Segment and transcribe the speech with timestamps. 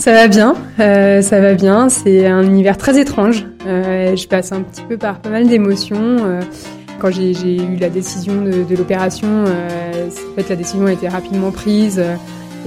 [0.00, 1.90] Ça va bien, euh, ça va bien.
[1.90, 3.44] C'est un univers très étrange.
[3.66, 5.98] Euh, je passe un petit peu par pas mal d'émotions.
[6.00, 6.40] Euh,
[6.98, 12.02] quand j'ai eu la décision de, l'opération, en fait, la décision a été rapidement prise.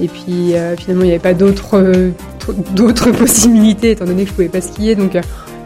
[0.00, 1.80] et puis finalement, il n'y avait pas d'autres
[3.18, 4.94] possibilités étant donné que je pouvais pas skier.
[4.94, 5.16] Donc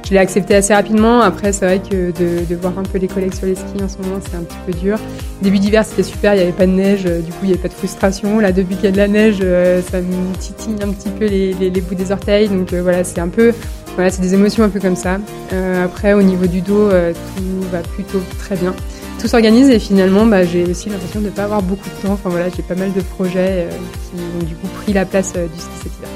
[0.04, 1.20] je l'ai accepté assez rapidement.
[1.20, 3.98] Après, c'est vrai que de, voir un peu les collègues sur les skis en ce
[3.98, 4.98] moment, c'est un petit peu dur.
[5.42, 7.62] Début d'hiver, c'était super, il n'y avait pas de neige, du coup, il n'y avait
[7.62, 8.40] pas de frustration.
[8.40, 11.26] Là, depuis qu'il y a de la neige, euh, ça me titille un petit peu
[11.26, 12.48] les bouts des orteils.
[12.48, 13.53] Donc euh, voilà, c'est un peu,
[13.94, 15.18] voilà, c'est des émotions un peu comme ça.
[15.53, 18.75] Euh, après, au niveau du dos, tout va plutôt très bien.
[19.20, 22.14] Tout s'organise et finalement, bah, j'ai aussi l'impression de ne pas avoir beaucoup de temps.
[22.14, 23.67] Enfin voilà, j'ai pas mal de projets
[24.11, 26.08] qui ont du coup pris la place du ski cet hiver.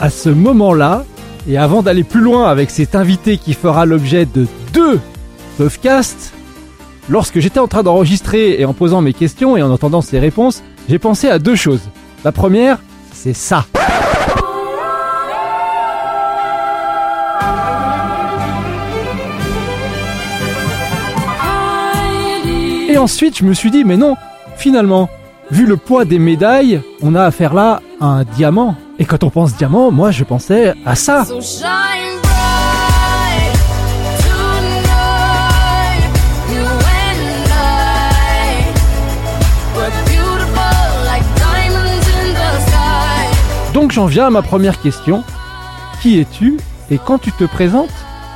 [0.00, 1.04] À ce moment-là,
[1.48, 5.00] et avant d'aller plus loin avec cet invité qui fera l'objet de deux
[5.58, 6.32] podcasts,
[7.08, 10.62] lorsque j'étais en train d'enregistrer et en posant mes questions et en entendant ses réponses,
[10.88, 11.82] j'ai pensé à deux choses.
[12.24, 12.78] La première,
[13.12, 13.66] c'est ça.
[22.88, 24.16] Et ensuite, je me suis dit, mais non,
[24.56, 25.08] finalement,
[25.50, 28.76] vu le poids des médailles, on a affaire là à un diamant.
[29.02, 31.26] Et quand on pense diamant, moi je pensais à ça.
[43.74, 45.24] Donc j'en viens à ma première question.
[46.00, 47.90] Qui es-tu et quand tu te présentes,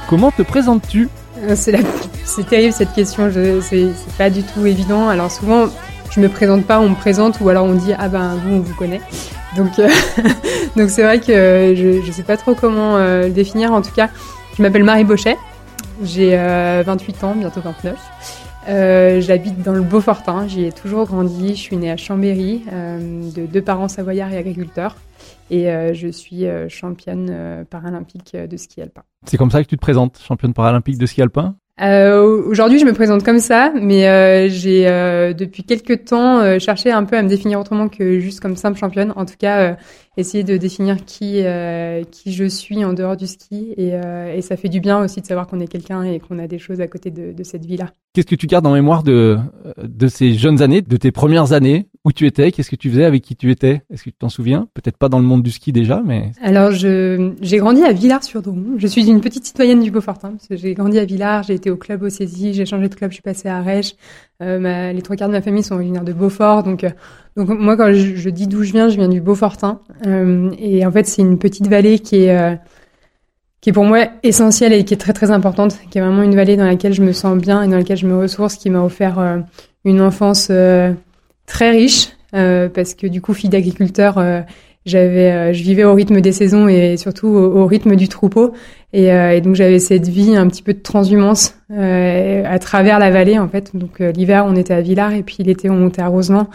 [0.09, 1.09] comment te présentes-tu?
[1.45, 1.55] Euh,
[2.25, 3.31] C'est terrible cette question,
[3.63, 5.09] c'est pas du tout évident.
[5.09, 5.69] Alors souvent,
[6.11, 8.61] je me présente pas, on me présente ou alors on dit ah ben vous on
[8.61, 9.01] vous connaît.
[9.57, 9.89] Donc euh,
[10.77, 13.73] donc c'est vrai que je je sais pas trop comment euh, le définir.
[13.73, 14.09] En tout cas,
[14.57, 15.37] je m'appelle Marie Bochet,
[16.03, 17.97] j'ai 28 ans, bientôt 29.
[18.69, 21.51] Euh, J'habite dans le Beaufortin, j'y ai toujours grandi.
[21.51, 24.97] Je suis née à Chambéry, euh, de deux parents savoyards et agriculteurs.
[25.51, 29.03] Et euh, je suis euh, championne euh, paralympique de ski alpin.
[29.27, 31.57] C'est comme ça que tu te présentes, championne paralympique de ski alpin?
[31.81, 36.91] Euh, Aujourd'hui, je me présente comme ça, mais euh, j'ai euh, depuis quelques temps cherché
[36.91, 39.13] un peu à me définir autrement que juste comme simple championne.
[39.17, 39.77] En tout cas,
[40.17, 41.45] essayer de définir qui
[42.11, 43.93] qui je suis en dehors du ski, et,
[44.35, 46.59] et ça fait du bien aussi de savoir qu'on est quelqu'un et qu'on a des
[46.59, 47.93] choses à côté de, de cette vie-là.
[48.17, 49.37] Qu'est-ce que tu gardes en mémoire de
[49.77, 53.05] de ces jeunes années, de tes premières années où tu étais, qu'est-ce que tu faisais,
[53.05, 53.83] avec qui tu étais?
[53.93, 54.69] Est-ce que tu t'en souviens?
[54.73, 56.31] Peut-être pas dans le monde du ski déjà, mais...
[56.43, 58.79] Alors, j'ai grandi à Villars-sur-Dron.
[58.79, 60.33] Je suis une petite citoyenne du Beaufortin.
[60.49, 63.11] Que j'ai grandi à Villars, j'ai été au club au Cési, j'ai changé de club,
[63.11, 63.93] je suis passée à Rèche.
[64.43, 66.63] Euh, ma, les trois quarts de ma famille sont originaires de Beaufort.
[66.63, 66.91] Donc, euh,
[67.37, 69.81] donc moi, quand je, dis d'où je viens, je viens du Beaufortin.
[70.07, 72.59] Euh, et en fait, c'est une petite vallée qui est...
[73.57, 76.23] Euh, qui est pour moi essentielle et qui est très très importante, qui est vraiment
[76.23, 78.71] une vallée dans laquelle je me sens bien et dans laquelle je me ressource, qui
[78.71, 79.39] m'a offert euh,
[79.85, 80.51] une enfance
[81.47, 84.41] très riche euh, parce que du coup, fille d'agriculteur, euh,
[84.85, 88.53] j'avais, euh, je vivais au rythme des saisons et surtout au, au rythme du troupeau.
[88.93, 93.39] Et, et donc j'avais cette vie un petit peu de transhumance à travers la vallée
[93.39, 93.77] en fait.
[93.77, 96.49] Donc l'hiver, on était à Villars et puis l'été, on montait à Roseland.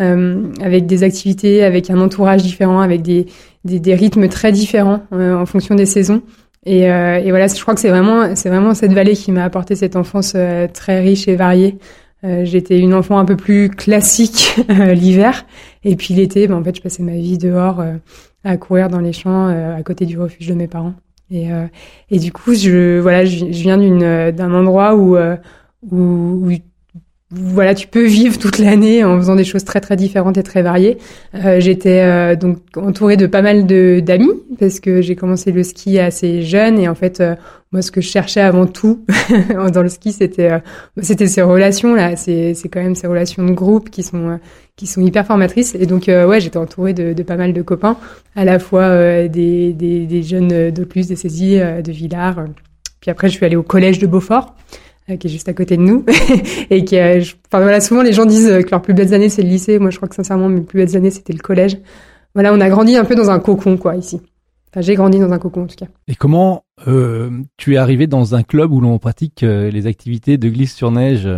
[0.00, 3.26] Euh, avec des activités, avec un entourage différent, avec des,
[3.64, 6.22] des, des rythmes très différents euh, en fonction des saisons.
[6.64, 9.44] Et, euh, et, voilà, je crois que c'est vraiment, c'est vraiment cette vallée qui m'a
[9.44, 10.36] apporté cette enfance
[10.72, 11.78] très riche et variée,
[12.24, 15.44] euh, j'étais une enfant un peu plus classique euh, l'hiver,
[15.82, 17.94] et puis l'été, ben, en fait, je passais ma vie dehors euh,
[18.44, 20.94] à courir dans les champs à côté du refuge de mes parents.
[21.30, 21.48] Et,
[22.10, 23.78] et du coup, je voilà, je, je viens
[24.32, 26.50] d'un endroit où, où, où
[27.34, 30.60] voilà, tu peux vivre toute l'année en faisant des choses très très différentes et très
[30.60, 30.98] variées.
[31.34, 34.28] Euh, J'étais euh, donc entourée de pas mal de d'amis
[34.60, 37.34] parce que j'ai commencé le ski assez jeune et en fait euh,
[37.72, 39.06] moi ce que je cherchais avant tout
[39.72, 40.58] dans le ski c'était euh,
[41.00, 44.36] c'était ces relations là, c'est c'est quand même ces relations de groupe qui sont euh,
[44.76, 45.74] qui sont hyper formatrices.
[45.74, 47.96] Et donc ouais j'étais entourée de, de, pas mal de copains
[48.36, 52.44] à la fois des, des, des jeunes de plus des saisies de Villars.
[53.00, 54.54] Puis après je suis allée au collège de Beaufort.
[54.54, 54.61] euh,
[55.18, 56.04] qui est juste à côté de nous.
[56.70, 59.42] Et qui euh, enfin voilà souvent les gens disent que leurs plus belles années c'est
[59.42, 59.78] le lycée.
[59.78, 61.78] Moi je crois que sincèrement mes plus belles années c'était le collège.
[62.34, 64.20] Voilà on a grandi un peu dans un cocon quoi ici.
[64.70, 65.86] Enfin j'ai grandi dans un cocon en tout cas.
[66.08, 70.38] Et comment euh, tu es arrivé dans un club où l'on pratique euh, les activités
[70.38, 71.28] de glisse sur neige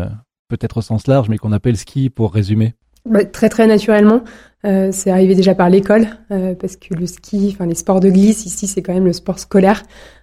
[0.49, 2.75] peut-être au sens large mais qu'on appelle ski pour résumer?
[3.05, 4.23] Bah, très très naturellement
[4.65, 8.09] euh, c'est arrivé déjà par l'école euh, parce que le ski, enfin les sports de
[8.09, 9.83] glisse ici, c'est quand même le sport scolaire.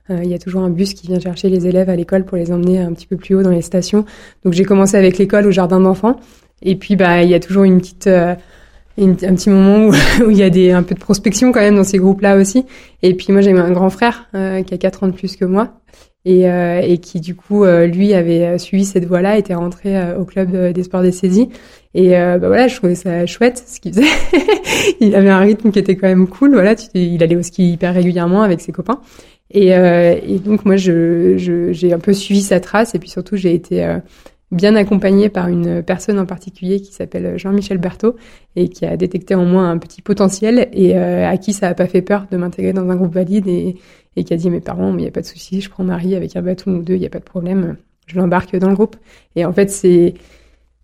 [0.09, 2.37] Euh, il y a toujours un bus qui vient chercher les élèves à l'école pour
[2.37, 4.03] les emmener un petit peu plus haut dans les stations.
[4.43, 6.19] Donc j'ai commencé avec l'école au jardin d'enfants
[6.63, 8.09] et puis bah il y a toujours une petite
[8.97, 9.89] une, un petit moment
[10.25, 12.65] où, il y a des un peu de prospection quand même dans ces groupes-là aussi.
[13.03, 15.81] Et puis moi j'ai un grand frère qui a 4 ans de plus que moi
[16.25, 20.17] et, euh, et qui du coup euh, lui avait suivi cette voie-là, était rentré euh,
[20.17, 21.49] au club des sports des saisies
[21.93, 24.07] et bah voilà, je trouvais ça chouette ce qu'il faisait.
[25.01, 27.93] il avait un rythme qui était quand même cool, voilà, il allait au ski hyper
[27.93, 29.01] régulièrement avec ses copains
[29.49, 31.35] et, et donc moi je
[31.71, 33.85] j'ai un peu suivi sa trace et puis surtout j'ai été
[34.51, 38.15] bien accompagné par une personne en particulier qui s'appelle Jean-Michel Berthaud
[38.55, 41.73] et qui a détecté en moi un petit potentiel et euh, à qui ça n'a
[41.73, 43.77] pas fait peur de m'intégrer dans un groupe valide et,
[44.17, 46.15] et qui a dit mes parents, il n'y a pas de souci, je prends Marie
[46.15, 47.77] avec un bâton ou deux, il n'y a pas de problème,
[48.07, 48.97] je l'embarque dans le groupe.
[49.37, 50.15] Et en fait, c'est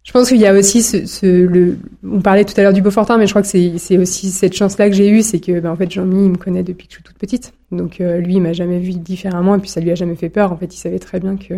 [0.07, 2.81] je pense qu'il y a aussi ce, ce, le, on parlait tout à l'heure du
[2.81, 5.69] Beaufortin, mais je crois que c'est aussi cette chance-là que j'ai eue, c'est que, ben,
[5.69, 7.53] en fait, Jean-Mi, il me connaît depuis que je suis toute petite.
[7.73, 10.29] Donc, euh, lui, il m'a jamais vu différemment, et puis ça lui a jamais fait
[10.29, 10.53] peur.
[10.53, 11.55] En fait, il savait très bien que,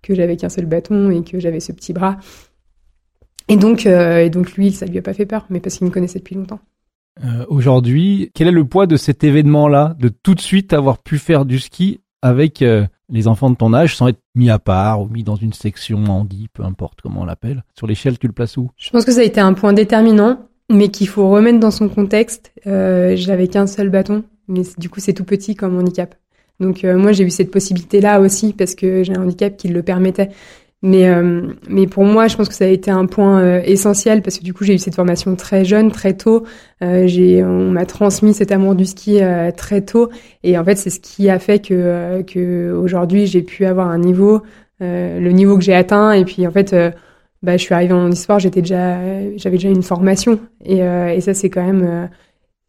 [0.00, 2.16] que j'avais qu'un seul bâton et que j'avais ce petit bras.
[3.48, 5.86] Et donc, euh, et donc, lui, ça lui a pas fait peur, mais parce qu'il
[5.86, 6.60] me connaissait depuis longtemps.
[7.22, 11.18] Euh, Aujourd'hui, quel est le poids de cet événement-là, de tout de suite avoir pu
[11.18, 15.02] faire du ski avec euh, les enfants de ton âge sans être mis à part
[15.02, 17.64] ou mis dans une section handi, peu importe comment on l'appelle.
[17.76, 18.70] Sur l'échelle, tu le places où?
[18.76, 20.38] Je pense que ça a été un point déterminant,
[20.70, 22.52] mais qu'il faut remettre dans son contexte.
[22.66, 26.14] Euh, J'avais qu'un seul bâton, mais du coup c'est tout petit comme handicap.
[26.60, 29.82] Donc euh, moi j'ai eu cette possibilité-là aussi parce que j'ai un handicap qui le
[29.82, 30.30] permettait.
[30.82, 34.22] Mais, euh, mais pour moi, je pense que ça a été un point euh, essentiel
[34.22, 36.44] parce que du coup, j'ai eu cette formation très jeune, très tôt.
[36.82, 39.20] Euh, on m'a transmis cet amour du ski
[39.56, 40.08] très tôt,
[40.42, 43.98] et en fait, c'est ce qui a fait que, que aujourd'hui, j'ai pu avoir un
[43.98, 44.42] niveau,
[44.80, 46.12] le niveau que j'ai atteint.
[46.12, 46.74] Et puis, en fait,
[47.42, 48.98] bah, je suis arrivée en histoire, j'étais déjà,
[49.36, 52.08] j'avais déjà une formation, et, et ça, c'est quand même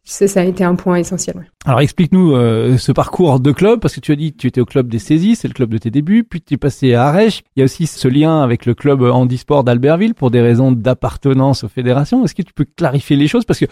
[0.04, 1.46] ça, ça a été un point essentiel.
[1.64, 4.60] Alors explique-nous euh, ce parcours de club, parce que tu as dit que tu étais
[4.60, 7.06] au club des saisies, c'est le club de tes débuts, puis tu es passé à
[7.06, 7.42] Arèche.
[7.54, 11.64] Il y a aussi ce lien avec le club handisport d'Albertville pour des raisons d'appartenance
[11.64, 12.24] aux fédérations.
[12.24, 13.44] Est-ce que tu peux clarifier les choses?
[13.44, 13.66] Parce que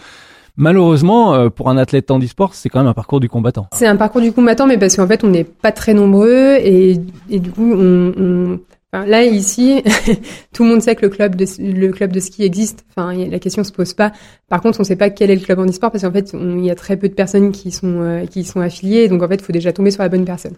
[0.55, 3.67] malheureusement, euh, pour un athlète handisport, c'est quand même un parcours du combattant.
[3.73, 6.97] C'est un parcours du combattant, mais parce qu'en fait, on n'est pas très nombreux et,
[7.29, 8.59] et du coup, on, on
[8.93, 9.83] là ici,
[10.53, 12.85] tout le monde sait que le club de le club de ski existe.
[12.95, 14.11] Enfin, la question se pose pas.
[14.49, 16.33] Par contre, on ne sait pas quel est le club en e-sport parce qu'en fait,
[16.33, 19.07] il y a très peu de personnes qui sont euh, qui sont affiliées.
[19.07, 20.55] Donc en fait, il faut déjà tomber sur la bonne personne.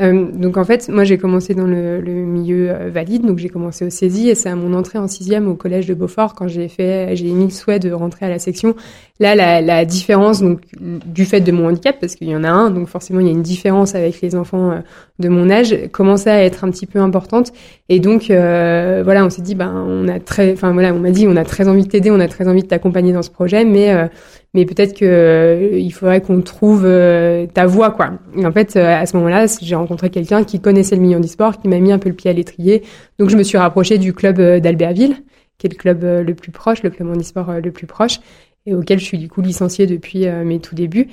[0.00, 3.48] Euh, donc en fait, moi j'ai commencé dans le, le milieu euh, valide, donc j'ai
[3.48, 6.48] commencé au saisie et c'est à mon entrée en sixième au collège de Beaufort quand
[6.48, 8.74] j'ai fait, j'ai émis le souhait de rentrer à la section.
[9.18, 12.48] Là, la, la différence donc du fait de mon handicap, parce qu'il y en a
[12.48, 14.78] un, donc forcément il y a une différence avec les enfants euh,
[15.18, 17.52] de mon âge, commençait à être un petit peu importante.
[17.88, 21.10] Et donc euh, voilà, on s'est dit ben on a très, enfin voilà, on m'a
[21.10, 23.30] dit on a très envie de t'aider, on a très envie de t'accompagner dans ce
[23.30, 24.08] projet, mais
[24.54, 28.12] mais peut-être que euh, faudrait qu'on trouve euh, ta voie quoi.
[28.36, 31.60] Et en fait, euh, à ce moment-là, j'ai rencontré quelqu'un qui connaissait le million d'e-sport,
[31.60, 32.82] qui m'a mis un peu le pied à l'étrier.
[33.18, 35.16] Donc je me suis rapprochée du club d'Albertville,
[35.58, 38.18] qui est le club le plus proche, le club en e-sport le plus proche,
[38.66, 41.08] et auquel je suis du coup licenciée depuis mes tout débuts.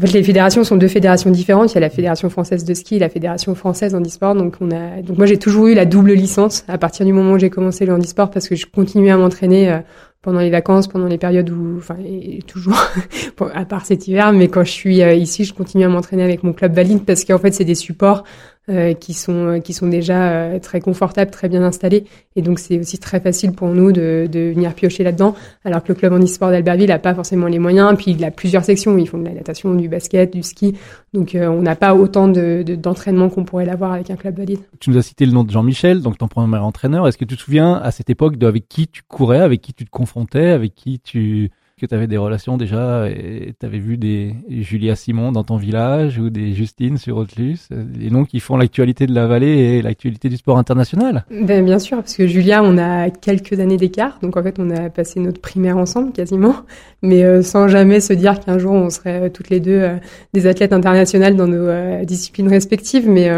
[0.00, 1.72] En fait, les fédérations sont deux fédérations différentes.
[1.72, 4.34] Il y a la fédération française de ski et la fédération française en e-sport.
[4.34, 7.32] Donc, on a, donc moi, j'ai toujours eu la double licence à partir du moment
[7.32, 9.80] où j'ai commencé le handisport parce que je continuais à m'entraîner
[10.22, 12.78] pendant les vacances, pendant les périodes où, enfin, et toujours,
[13.54, 16.42] à part cet hiver, mais quand je suis euh, ici, je continue à m'entraîner avec
[16.42, 18.24] mon club valide parce qu'en fait, c'est des supports
[18.68, 22.04] euh, qui sont euh, qui sont déjà euh, très confortables, très bien installés,
[22.36, 25.34] et donc c'est aussi très facile pour nous de, de venir piocher là-dedans.
[25.64, 28.30] Alors que le club en e-sport d'Albertville n'a pas forcément les moyens, puis il a
[28.30, 30.76] plusieurs sections, ils font de la natation, du basket, du ski,
[31.14, 34.60] donc on n'a pas autant de d'entraînement qu'on pourrait l'avoir avec un club valide.
[34.78, 37.08] Tu nous as cité le nom de Jean-Michel, donc ton premier entraîneur.
[37.08, 39.72] Est-ce que tu te souviens à cette époque de avec qui tu courais, avec qui
[39.72, 43.78] tu te confrontais, avec qui tu que tu avais des relations déjà et tu avais
[43.78, 48.38] vu des Julia Simon dans ton village ou des Justine sur Autlus, des noms qui
[48.38, 52.26] font l'actualité de la vallée et l'actualité du sport international ben, Bien sûr, parce que
[52.26, 56.12] Julia, on a quelques années d'écart, donc en fait on a passé notre primaire ensemble
[56.12, 56.56] quasiment,
[57.02, 59.96] mais euh, sans jamais se dire qu'un jour on serait euh, toutes les deux euh,
[60.34, 63.30] des athlètes internationales dans nos disciplines respectives, mais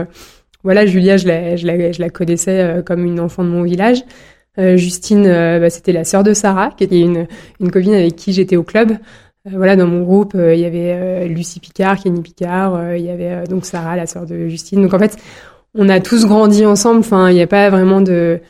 [0.65, 1.27] voilà, Julia, je
[2.01, 4.05] la, connaissais comme une enfant de mon village.
[4.59, 7.27] Euh, Justine, euh, bah, c'était la sœur de Sarah, qui était une,
[7.61, 8.93] une copine avec qui j'étais au club.
[8.93, 13.45] Euh, voilà, dans mon groupe, il y avait Lucie Picard, Kenny Picard, il y avait
[13.45, 14.83] donc Sarah, la sœur de Justine.
[14.83, 15.17] Donc en fait,
[15.75, 17.01] on a tous grandi ensemble.
[17.01, 18.41] Enfin, il n'y a pas vraiment de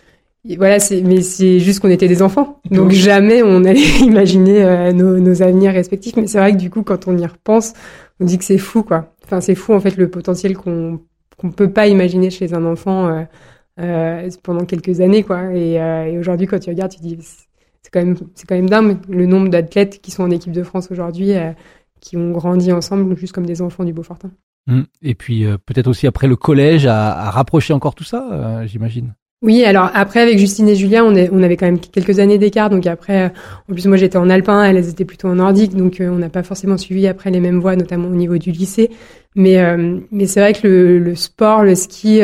[0.57, 5.21] voilà, c'est mais c'est juste qu'on était des enfants, donc jamais on allait imaginer nos,
[5.21, 6.17] nos, avenirs respectifs.
[6.17, 7.75] Mais c'est vrai que du coup, quand on y repense,
[8.19, 9.15] on dit que c'est fou, quoi.
[9.25, 10.99] Enfin, c'est fou en fait le potentiel qu'on
[11.43, 13.23] qu'on peut pas imaginer chez un enfant euh,
[14.43, 15.55] pendant quelques années, quoi.
[15.55, 18.69] Et, euh, et aujourd'hui, quand tu regardes, tu dis, c'est quand même, c'est quand même
[18.69, 21.53] dingue le nombre d'athlètes qui sont en équipe de France aujourd'hui, euh,
[22.01, 24.31] qui ont grandi ensemble, juste comme des enfants du Beaufortin.
[24.67, 24.83] Mmh.
[25.03, 29.15] Et puis peut-être aussi après le collège à, à rapprocher encore tout ça, j'imagine.
[29.43, 32.39] Oui, alors après avec Justine et Julien, on, est, on avait quand même quelques années
[32.39, 33.29] d'écart, donc après, euh,
[33.69, 36.29] en plus moi j'étais en alpin, elles étaient plutôt en nordique, donc euh, on n'a
[36.29, 38.91] pas forcément suivi après les mêmes voies, notamment au niveau du lycée.
[39.35, 42.21] Mais euh, mais c'est vrai que le, le, sport, le ski,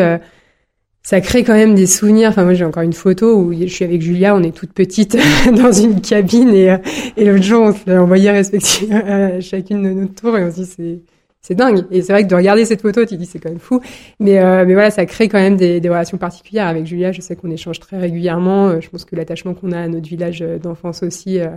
[1.08, 2.28] ça crée quand même des souvenirs.
[2.28, 5.16] Enfin moi j'ai encore une photo où je suis avec Julia, on est toutes petites
[5.56, 6.76] dans une cabine et,
[7.16, 10.56] et l'autre jour on se l'a envoyé respectivement chacune de notre tours et on se
[10.56, 11.00] dit c'est
[11.40, 11.84] c'est dingue.
[11.90, 13.80] Et c'est vrai que de regarder cette photo, tu dis c'est quand même fou.
[14.20, 16.66] Mais, euh, mais voilà, ça crée quand même des, des relations particulières.
[16.66, 18.68] Avec Julia, je sais qu'on échange très régulièrement.
[18.68, 21.48] Euh, je pense que l'attachement qu'on a à notre village euh, d'enfance aussi euh,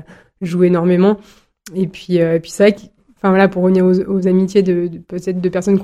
[0.41, 1.17] joue énormément.
[1.75, 2.81] Et puis, euh, puis c'est vrai que,
[3.17, 5.79] enfin voilà, pour revenir aux, aux amitiés de, de peut-être de personnes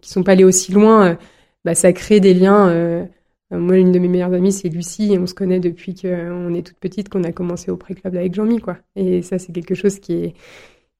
[0.00, 1.16] qui sont pas allées aussi loin,
[1.64, 3.06] bah, ça crée des liens.
[3.50, 6.66] moi, une de mes meilleures amies, c'est Lucie, et on se connaît depuis qu'on est
[6.66, 8.76] toute petite, qu'on a commencé au pré-club avec Jean-Mi, quoi.
[8.96, 10.34] Et ça, c'est quelque chose qui est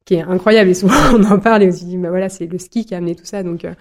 [0.08, 2.46] qui est incroyable et souvent on en parle et on se dit bah voilà c'est
[2.46, 3.74] le ski qui a amené tout ça donc euh,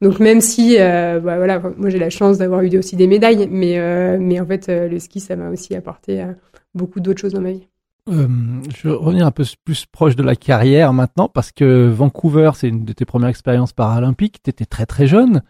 [0.00, 3.48] donc même si euh, bah, voilà moi j'ai la chance d'avoir eu aussi des médailles
[3.50, 6.24] mais euh, mais en fait le ski ça m'a aussi apporté
[6.72, 7.66] beaucoup d'autres choses dans ma vie.
[8.08, 12.68] je vais revenir un peu plus proche de la carrière maintenant parce que Vancouver c'est
[12.68, 15.42] une de tes premières expériences paralympiques tu étais très très jeune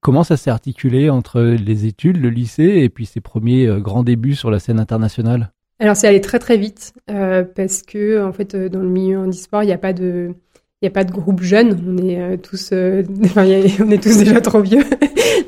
[0.00, 4.34] comment ça s'est articulé entre les études, le lycée et puis ces premiers grands débuts
[4.34, 5.50] sur la scène internationale?
[5.78, 9.18] Alors c'est allé très très vite euh, parce que en fait euh, dans le milieu
[9.18, 10.34] handisport il n'y a pas de
[10.82, 11.82] il y a pas de groupe jeune.
[11.88, 13.02] On est euh, tous euh,
[13.36, 14.84] on est tous déjà trop vieux.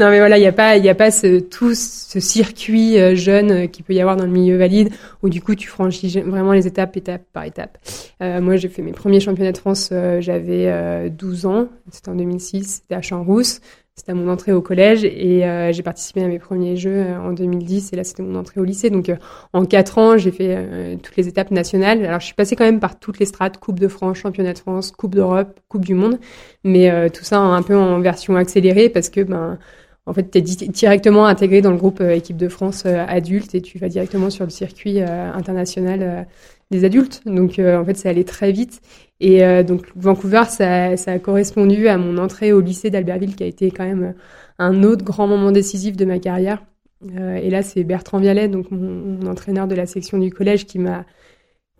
[0.00, 3.69] Non mais voilà il y a pas il a pas tout ce circuit euh, jeune
[3.69, 4.91] qui peut y avoir dans le milieu valide
[5.25, 7.79] où du coup tu franchis vraiment les étapes étape par étape.
[8.21, 11.69] Moi j'ai fait mes premiers championnats de France j'avais 12 ans.
[11.91, 13.61] C'était en 2006 c'était à Champs-Rousse
[13.99, 17.19] c'était à mon entrée au collège et euh, j'ai participé à mes premiers jeux euh,
[17.19, 18.90] en 2010 et là c'était mon entrée au lycée.
[18.90, 19.17] Donc euh,
[19.52, 22.05] en quatre ans j'ai fait toutes les étapes nationales.
[22.05, 24.59] Alors je suis passée quand même par toutes les strates, Coupe de France, Championnat de
[24.59, 26.21] France, Coupe d'Europe, Coupe du Monde,
[26.62, 29.59] mais tout ça un peu en version accélérée parce que ben
[30.07, 33.78] en fait, tu es directement intégré dans le groupe équipe de France adulte et tu
[33.78, 36.26] vas directement sur le circuit international
[36.71, 37.23] des adultes.
[37.27, 38.81] Donc, en fait, ça allait très vite.
[39.21, 43.43] Et euh, donc Vancouver, ça, ça, a correspondu à mon entrée au lycée d'Albertville, qui
[43.43, 44.15] a été quand même
[44.59, 46.63] un autre grand moment décisif de ma carrière.
[47.17, 50.79] Euh, et là, c'est Bertrand Vialet, donc mon, entraîneur de la section du collège, qui
[50.79, 51.05] m'a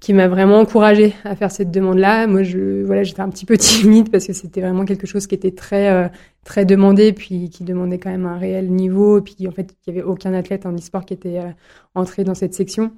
[0.01, 2.29] qui m'a vraiment encouragé à faire cette demande-là.
[2.29, 5.35] Moi, je voilà, j'étais un petit peu timide parce que c'était vraiment quelque chose qui
[5.35, 6.09] était très euh,
[6.45, 9.99] très demandé, puis qui demandait quand même un réel niveau, puis en fait, il y
[9.99, 11.51] avait aucun athlète en e-sport qui était euh,
[11.95, 12.93] entré dans cette section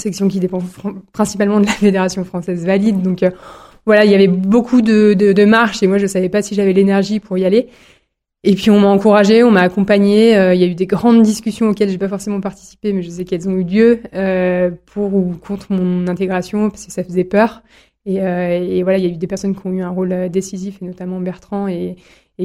[0.00, 0.60] section qui dépend
[1.12, 3.02] principalement de la Fédération française valide.
[3.02, 3.30] Donc euh,
[3.86, 6.54] voilà, il y avait beaucoup de, de, de marches et moi je savais pas si
[6.54, 7.68] j'avais l'énergie pour y aller.
[8.44, 10.36] Et puis on m'a encouragé, on m'a accompagné.
[10.36, 13.10] Euh, il y a eu des grandes discussions auxquelles j'ai pas forcément participé, mais je
[13.10, 17.24] sais qu'elles ont eu lieu euh, pour ou contre mon intégration parce que ça faisait
[17.24, 17.62] peur.
[18.08, 20.12] Et, euh, et, voilà, il y a eu des personnes qui ont eu un rôle
[20.12, 21.96] euh, décisif, et notamment Bertrand, et,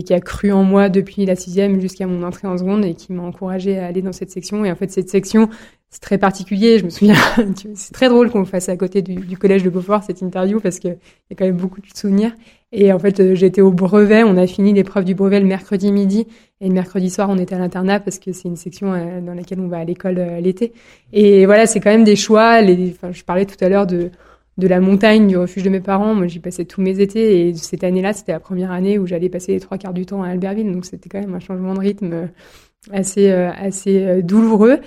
[0.06, 3.14] qui a cru en moi depuis la sixième jusqu'à mon entrée en seconde et qui
[3.14, 4.66] m'a encouragé à aller dans cette section.
[4.66, 5.50] Et en fait, cette section,
[5.92, 6.80] c'est très particulier.
[6.80, 7.16] Je me souviens,
[7.76, 10.90] c'est très drôle qu'on fasse à côté du, collège de Beaufort cette interview parce qu'il
[10.90, 12.32] y a quand même beaucoup de souvenirs.
[12.72, 14.24] Et en fait, euh, j'étais au brevet.
[14.24, 16.26] On a fini l'épreuve du brevet le mercredi midi
[16.60, 19.60] et le mercredi soir, on était à l'internat parce que c'est une section dans laquelle
[19.60, 20.74] on va à l'école l'été.
[21.14, 22.64] Et voilà, c'est quand même des choix.
[22.64, 24.10] Je parlais tout à l'heure de
[24.58, 26.14] de la montagne, du refuge de mes parents.
[26.14, 29.30] Moi, j'y passais tous mes étés et cette année-là, c'était la première année où j'allais
[29.30, 30.72] passer les trois quarts du temps à Albertville.
[30.72, 32.30] Donc, c'était quand même un changement de rythme
[32.92, 34.80] assez assez douloureux.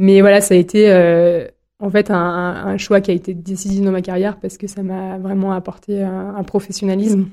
[0.00, 1.46] Mais voilà, ça a été euh,
[1.78, 5.18] en fait un, choix qui a été décisif dans ma carrière parce que ça m'a
[5.18, 7.28] vraiment apporté un, professionnalisme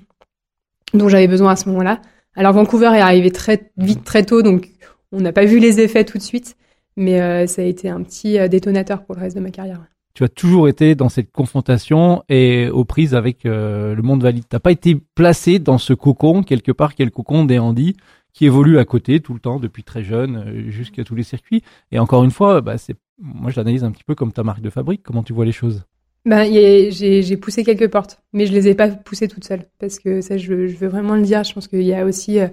[0.94, 2.02] dont j'avais besoin à ce moment-là.
[2.36, 4.70] Alors Vancouver est arrivé très vite, très tôt, donc
[5.14, 6.58] on n'a pas vu les effets tout de suite,
[6.98, 9.82] mais euh, ça a été un petit euh, détonateur pour le reste de ma carrière.
[10.18, 14.46] Tu as toujours été dans cette confrontation et aux prises avec euh, le monde valide.
[14.50, 17.96] T'as pas été placé dans ce cocon quelque part, quel cocon des handis
[18.34, 21.62] qui évolue à côté tout le temps depuis très jeune euh, jusqu'à tous les circuits.
[21.92, 24.62] Et encore une fois, bah, c'est moi je l'analyse un petit peu comme ta marque
[24.62, 25.04] de fabrique.
[25.04, 25.84] Comment tu vois les choses?
[26.26, 30.22] Ben, j'ai poussé quelques portes, mais je les ai pas poussées toutes seules parce que
[30.22, 31.44] ça, je, veux vraiment le dire.
[31.44, 32.48] Je pense qu'il y a aussi, euh,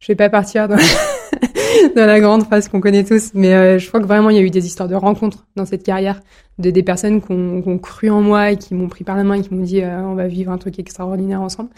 [0.00, 0.76] je vais pas partir dans,
[1.96, 4.38] dans la grande phrase qu'on connaît tous, mais euh, je crois que vraiment il y
[4.38, 6.20] a eu des histoires de rencontres dans cette carrière,
[6.58, 9.24] de des personnes qui ont, ont cru en moi et qui m'ont pris par la
[9.24, 11.70] main et qui m'ont dit euh, on va vivre un truc extraordinaire ensemble.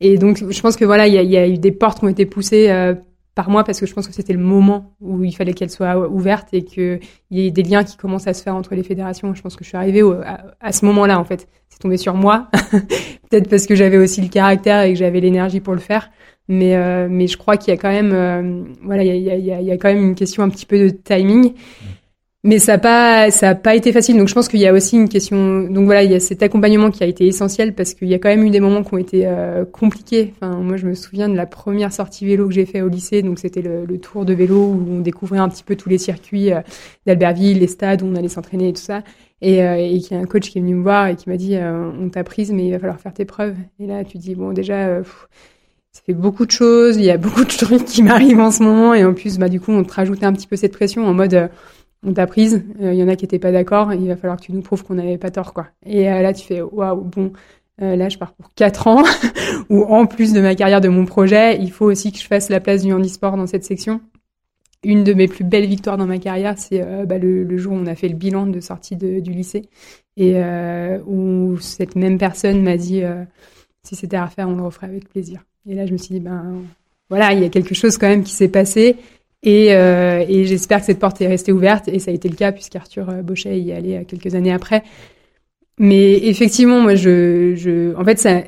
[0.00, 1.98] Et donc je pense que voilà il y a, il y a eu des portes
[1.98, 2.94] qui ont été poussées euh,
[3.38, 6.08] par moi parce que je pense que c'était le moment où il fallait qu'elles soient
[6.08, 6.98] ouvertes et qu'il
[7.30, 9.32] y ait des liens qui commencent à se faire entre les fédérations.
[9.32, 10.02] Je pense que je suis arrivée
[10.60, 11.46] à, ce moment-là en fait.
[11.68, 12.48] C'est tombé sur moi,
[13.30, 16.10] peut-être parce que j'avais aussi le caractère et que j'avais l'énergie pour le faire.
[16.48, 19.88] Mais, euh, mais je crois qu'il y a quand même, voilà, il y a, quand
[19.88, 21.52] même une question un petit peu de timing.
[22.44, 24.16] Mais ça n'a pas ça a pas été facile.
[24.16, 26.42] Donc je pense qu'il y a aussi une question donc voilà il y a cet
[26.42, 28.94] accompagnement qui a été essentiel parce qu'il y a quand même eu des moments qui
[28.94, 30.32] ont été euh, compliqués.
[30.36, 33.22] Enfin moi je me souviens de la première sortie vélo que j'ai fait au lycée.
[33.22, 36.52] Donc c'était le, tour de vélo où on découvrait un petit peu tous les circuits
[36.52, 36.60] euh,
[37.06, 39.02] d'Albertville les stades où on allait s'entraîner et tout ça.
[39.42, 41.28] Et euh, et qu'il y a un coach qui est venu me voir et qui
[41.28, 43.56] m'a dit euh, on t'a prise mais il va falloir faire tes preuves.
[43.80, 45.02] Et là tu dis bon déjà
[45.90, 46.98] ça fait beaucoup de choses.
[46.98, 48.94] Il y a beaucoup de trucs qui m'arrivent en ce moment.
[48.94, 51.14] Et en plus bah du coup on te rajoutait un petit peu cette pression en
[51.14, 51.50] mode
[52.04, 54.38] on t'a prise, il euh, y en a qui étaient pas d'accord, il va falloir
[54.38, 55.66] que tu nous prouves qu'on n'avait pas tort, quoi.
[55.84, 57.32] Et euh, là, tu fais, waouh, bon,
[57.82, 59.02] euh, là, je pars pour quatre ans,
[59.70, 62.50] ou en plus de ma carrière, de mon projet, il faut aussi que je fasse
[62.50, 64.00] la place du handisport dans cette section.
[64.84, 67.86] Une de mes plus belles victoires dans ma carrière, c'est bah, le, jour où on
[67.86, 69.62] a fait le bilan de sortie de, du lycée,
[70.16, 70.40] et
[71.04, 73.02] où cette même personne m'a dit,
[73.82, 75.44] si c'était à refaire, on le referait avec plaisir.
[75.68, 76.62] Et là, je me suis dit, ben
[77.10, 78.96] voilà, il y a quelque chose quand même qui s'est passé.
[79.42, 82.34] Et, euh, et j'espère que cette porte est restée ouverte, et ça a été le
[82.34, 84.82] cas puisqu'Arthur euh, Bochet y est allé euh, quelques années après.
[85.78, 88.42] Mais effectivement, moi, je, je, en fait, ça,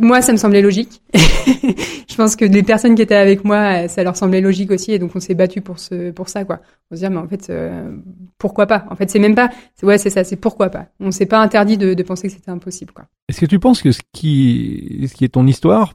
[0.00, 1.00] moi, ça me semblait logique.
[1.14, 4.98] je pense que les personnes qui étaient avec moi, ça leur semblait logique aussi, et
[4.98, 6.60] donc on s'est battu pour ce, pour ça, quoi.
[6.90, 7.96] On se dit, mais en fait, euh,
[8.38, 8.84] pourquoi pas?
[8.90, 9.50] En fait, c'est même pas,
[9.84, 10.86] ouais, c'est ça, c'est pourquoi pas?
[10.98, 13.04] On s'est pas interdit de, de penser que c'était impossible, quoi.
[13.28, 15.94] Est-ce que tu penses que ce qui, ce qui est ton histoire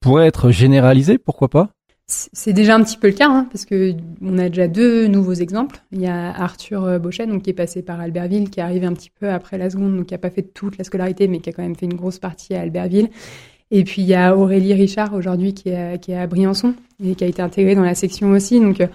[0.00, 1.18] pourrait être généralisé?
[1.18, 1.70] Pourquoi pas?
[2.08, 5.34] C'est déjà un petit peu le cas, hein, parce que on a déjà deux nouveaux
[5.34, 5.82] exemples.
[5.90, 8.86] Il y a Arthur euh, Bochet, donc qui est passé par Albertville, qui est arrivé
[8.86, 11.40] un petit peu après la seconde, donc qui a pas fait toute la scolarité, mais
[11.40, 13.10] qui a quand même fait une grosse partie à Albertville.
[13.70, 17.26] Et puis il y a Aurélie Richard aujourd'hui qui est, à Briançon et qui a
[17.26, 18.60] été intégrée dans la section aussi.
[18.60, 18.86] Donc, euh,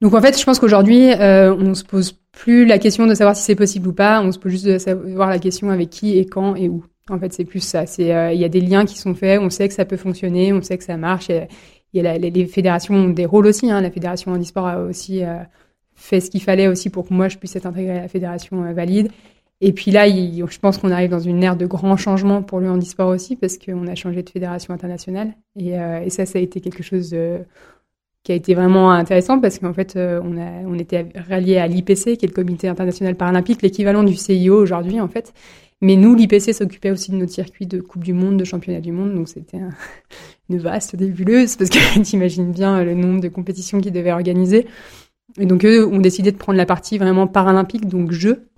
[0.00, 3.36] donc en fait, je pense qu'aujourd'hui, euh, on se pose plus la question de savoir
[3.36, 4.20] si c'est possible ou pas.
[4.22, 6.84] On se pose juste de savoir la question avec qui et quand et où.
[7.08, 7.84] En fait, c'est plus ça.
[7.98, 9.40] Euh, il y a des liens qui sont faits.
[9.40, 10.52] On sait que ça peut fonctionner.
[10.52, 11.28] On sait que ça marche.
[11.94, 13.70] Y a les, fédérations des rôles aussi.
[13.70, 13.80] Hein.
[13.80, 15.38] La fédération handisport a aussi euh,
[15.94, 18.64] fait ce qu'il fallait aussi pour que moi je puisse être intégrée à la fédération
[18.64, 19.10] euh, valide.
[19.62, 22.70] Et puis là, je pense qu'on arrive dans une ère de grands changements pour le
[22.70, 25.34] handisport aussi parce qu'on a changé de fédération internationale.
[25.58, 27.14] Et, euh, ça, ça a été quelque chose
[28.22, 32.28] qui a été vraiment intéressant parce qu'en fait, on était rallié à l'IPC, qui est
[32.28, 35.34] le Comité international paralympique, l'équivalent du CIO aujourd'hui en fait.
[35.82, 38.92] Mais nous, l'IPC s'occupait aussi de notre circuit de Coupe du Monde, de Championnat du
[38.92, 39.60] Monde, donc c'était
[40.50, 44.66] une vaste débuleuse parce que t'imagines bien le nombre de compétitions qu'ils devaient organiser.
[45.38, 48.48] Et donc eux ont décidé de prendre la partie vraiment paralympique, donc jeu,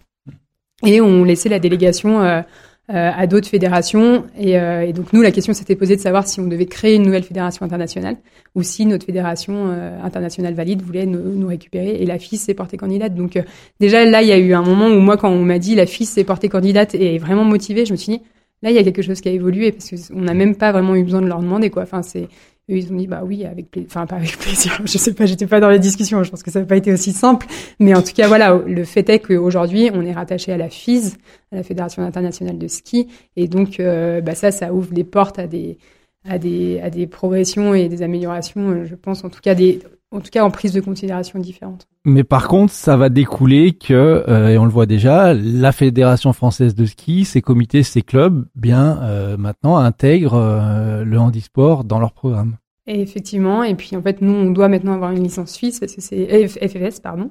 [0.84, 2.42] et ont laissé la délégation euh,
[2.88, 4.24] à d'autres fédérations.
[4.36, 6.96] Et, euh, et, donc nous, la question s'était posée de savoir si on devait créer
[6.96, 8.16] une nouvelle fédération internationale
[8.54, 12.02] ou si notre fédération euh, internationale valide voulait nous, nous, récupérer.
[12.02, 13.14] Et la FIS s'est portée candidate.
[13.14, 13.38] Donc
[13.80, 15.86] déjà là, il y a eu un moment où moi, quand on m'a dit la
[15.86, 18.22] FIS s'est portée candidate et est vraiment motivée, je me suis dit
[18.62, 20.94] là, il y a quelque chose qui a évolué parce qu'on n'a même pas vraiment
[20.94, 21.82] eu besoin de leur demander quoi.
[21.82, 22.28] Enfin, c'est
[22.70, 23.88] eux, ils ont dit bah oui, avec plaisir.
[23.90, 24.80] Enfin, pas avec plaisir.
[24.84, 26.22] Je sais pas, j'étais pas dans la discussion.
[26.22, 27.46] Je pense que ça n'a pas été aussi simple.
[27.80, 31.14] Mais en tout cas, voilà, le fait est qu'aujourd'hui, on est rattaché à la FIS,
[31.50, 35.38] à la Fédération internationale de ski, et donc euh, bah ça, ça ouvre des portes
[35.38, 35.78] à des
[36.24, 38.70] à des à des progressions et des améliorations.
[38.70, 39.80] Euh, je pense en tout cas des
[40.12, 41.88] en tout cas en prise de considération différentes.
[42.04, 46.32] Mais par contre, ça va découler que, euh, et on le voit déjà, la Fédération
[46.32, 51.98] française de ski, ses comités, ses clubs, bien euh, maintenant intègrent euh, le handisport dans
[51.98, 52.56] leur programme.
[52.86, 55.94] Et effectivement, et puis en fait, nous, on doit maintenant avoir une licence suisse, parce
[55.94, 57.30] que c'est FFS, pardon.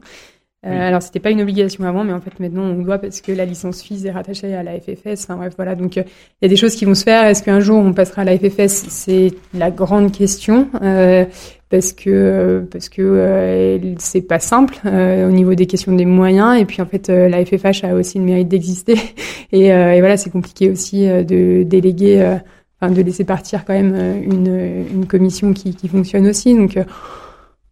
[0.65, 3.31] Euh, Alors c'était pas une obligation avant, mais en fait maintenant on doit parce que
[3.31, 5.23] la licence suisse est rattachée à la FFS.
[5.23, 5.75] Enfin bref, voilà.
[5.75, 6.05] Donc il
[6.41, 7.25] y a des choses qui vont se faire.
[7.25, 10.69] Est-ce qu'un jour on passera à la FFS C'est la grande question.
[10.81, 11.25] Euh,
[11.71, 16.59] parce que parce que euh, c'est pas simple euh, au niveau des questions des moyens
[16.59, 18.95] et puis en fait euh, la FFH a aussi le mérite d'exister
[19.53, 22.37] et, et, voilà c'est compliqué aussi de déléguer
[22.79, 26.77] enfin de laisser partir quand même une, une commission qui, qui fonctionne aussi donc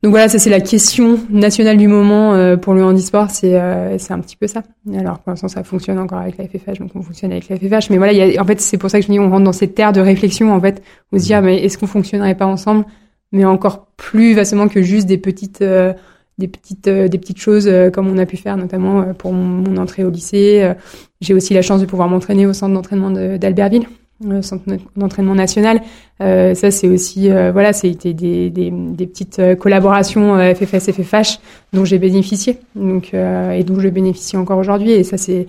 [0.01, 3.59] donc voilà, ça c'est la question nationale du moment pour le handisport, c'est
[3.97, 4.63] c'est un petit peu ça.
[4.97, 7.89] Alors pour l'instant ça fonctionne encore avec la FFH, donc on fonctionne avec la FFH,
[7.89, 9.51] mais voilà, y a, en fait c'est pour ça que je dis on rentre dans
[9.51, 10.81] cette terre de réflexion en fait,
[11.11, 12.85] où se dire mais est-ce qu'on fonctionnerait pas ensemble?
[13.31, 15.93] Mais encore plus vastement que juste des petites euh,
[16.37, 19.77] des petites euh, des petites choses euh, comme on a pu faire notamment pour mon,
[19.77, 20.73] entrée au lycée.
[21.21, 23.87] J'ai aussi la chance de pouvoir m'entraîner au centre d'entraînement d'Albertville,
[24.23, 24.63] le centre
[24.95, 25.81] d'entraînement national.
[26.19, 31.39] ça c'est aussi voilà, c'était des, des, des petites collaborations FFS FFH
[31.73, 32.57] dont j'ai bénéficié.
[32.75, 34.91] Donc et dont je bénéficie encore aujourd'hui.
[34.91, 35.47] Et ça c'est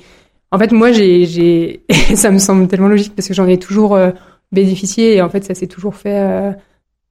[0.53, 1.83] en fait moi j'ai j'ai
[2.15, 3.99] ça me semble tellement logique parce que j'en ai toujours
[4.53, 5.17] bénéficié.
[5.17, 6.55] Et en fait ça s'est toujours fait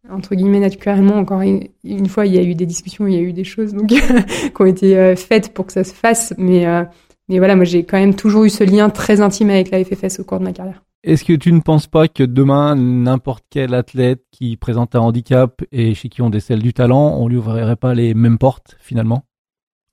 [0.10, 1.16] entre guillemets naturellement.
[1.16, 3.74] Encore une, fois il y a eu des discussions il y a eu des choses
[3.74, 6.34] donc qui ont été euh, faites pour que ça se fasse.
[6.38, 6.84] Mais euh,
[7.28, 10.20] mais voilà moi j'ai quand même toujours eu ce lien très intime avec la FFS
[10.20, 13.74] au cours de ma carrière est-ce que tu ne penses pas que demain n'importe quel
[13.74, 17.78] athlète qui présente un handicap et chez qui on décèle du talent on lui ouvrirait
[17.78, 19.24] pas les mêmes portes finalement?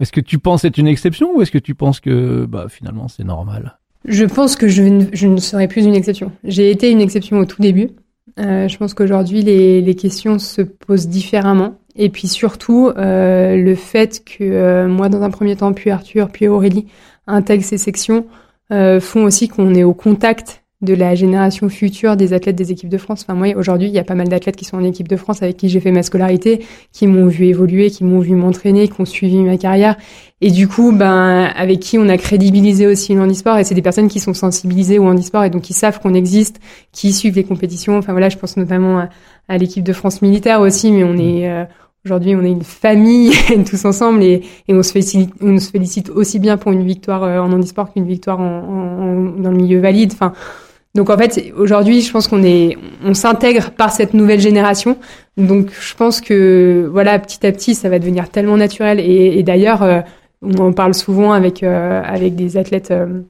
[0.01, 3.09] Est-ce que tu penses être une exception ou est-ce que tu penses que bah, finalement
[3.09, 3.79] c'est normal?
[4.05, 6.33] Je pense que je, ne serai plus une exception.
[6.45, 7.91] J'ai été une exception au tout début.
[8.39, 11.79] Euh, je pense qu'aujourd'hui les, les, questions se posent différemment.
[11.95, 16.29] Et puis surtout, euh, le fait que euh, moi dans un premier temps, puis Arthur,
[16.31, 16.87] puis Aurélie
[17.27, 18.27] intègrent ces sections,
[18.69, 22.99] font aussi qu'on est au contact de la génération future des athlètes des équipes de
[22.99, 23.25] France.
[23.27, 25.43] Enfin, moi, aujourd'hui, il y a pas mal d'athlètes qui sont en équipe de France
[25.43, 29.01] avec qui j'ai fait ma scolarité, qui m'ont vu évoluer, qui m'ont vu m'entraîner, qui
[29.01, 29.97] ont suivi ma carrière.
[30.43, 33.57] Et du coup, ben, avec qui on a crédibilisé aussi le handisport.
[33.57, 36.61] Et c'est des personnes qui sont sensibilisées au handisport et donc qui savent qu'on existe,
[36.93, 37.97] qui suivent les compétitions.
[37.97, 39.09] Enfin, voilà, je pense notamment
[39.49, 41.65] à, l'équipe de France militaire aussi, mais on est, euh,
[42.05, 43.33] Aujourd'hui, on est une famille
[43.69, 47.25] tous ensemble et, et, on, se félicite, on se félicite aussi bien pour une victoire
[47.25, 50.13] euh, en handisport qu'une victoire en, en, dans le milieu valide.
[50.13, 50.33] Enfin,
[50.97, 54.97] donc en fait, aujourd'hui, je pense qu'on est, on s'intègre par cette nouvelle génération.
[55.37, 58.99] Donc je pense que voilà, petit à petit, ça va devenir tellement naturel.
[58.99, 60.01] Et, d'ailleurs, euh,
[60.41, 63.21] on en parle souvent avec euh, avec des athlètes euh,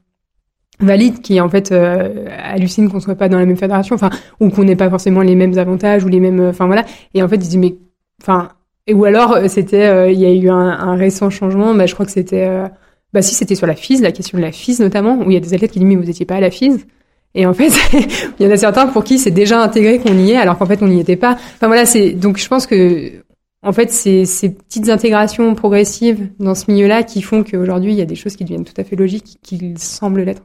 [0.78, 4.62] valides qui en fait hallucinent qu'on soit pas dans la même fédération, enfin ou qu'on
[4.62, 6.84] n'ait pas forcément les mêmes avantages ou les mêmes, enfin voilà.
[7.14, 7.74] Et en fait, ils disent mais,
[8.22, 8.50] enfin,
[8.92, 11.74] ou alors c'était, il y a eu un, récent changement.
[11.74, 12.48] Bah, je crois que c'était,
[13.12, 15.36] bah si c'était sur la FIS, la question de la FIS notamment, où il y
[15.36, 16.86] a des athlètes qui disent mais vous étiez pas à la FIS.
[17.36, 17.70] Et en fait,
[18.40, 20.66] il y en a certains pour qui c'est déjà intégré qu'on y est, alors qu'en
[20.66, 21.32] fait on n'y était pas.
[21.34, 23.12] Enfin voilà, c'est donc je pense que
[23.62, 28.02] en fait c'est ces petites intégrations progressives dans ce milieu-là qui font qu'aujourd'hui il y
[28.02, 30.42] a des choses qui deviennent tout à fait logiques, qui semblent l'être.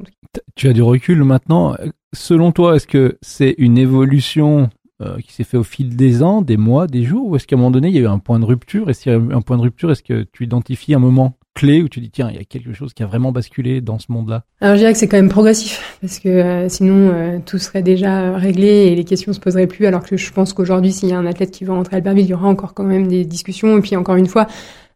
[0.55, 1.75] Tu as du recul maintenant.
[2.13, 4.69] Selon toi, est-ce que c'est une évolution
[5.01, 7.55] euh, qui s'est fait au fil des ans, des mois, des jours, ou est-ce qu'à
[7.55, 8.89] un moment donné il y a eu un point de rupture?
[8.89, 11.35] Et s'il y a eu un point de rupture, est-ce que tu identifies un moment?
[11.53, 13.99] Clé où tu dis tiens il y a quelque chose qui a vraiment basculé dans
[13.99, 17.39] ce monde-là Alors je dirais que c'est quand même progressif parce que euh, sinon euh,
[17.45, 20.91] tout serait déjà réglé et les questions se poseraient plus alors que je pense qu'aujourd'hui
[20.91, 22.83] s'il y a un athlète qui veut rentrer à Albertville il y aura encore quand
[22.83, 23.77] même des discussions.
[23.77, 24.47] Et puis encore une fois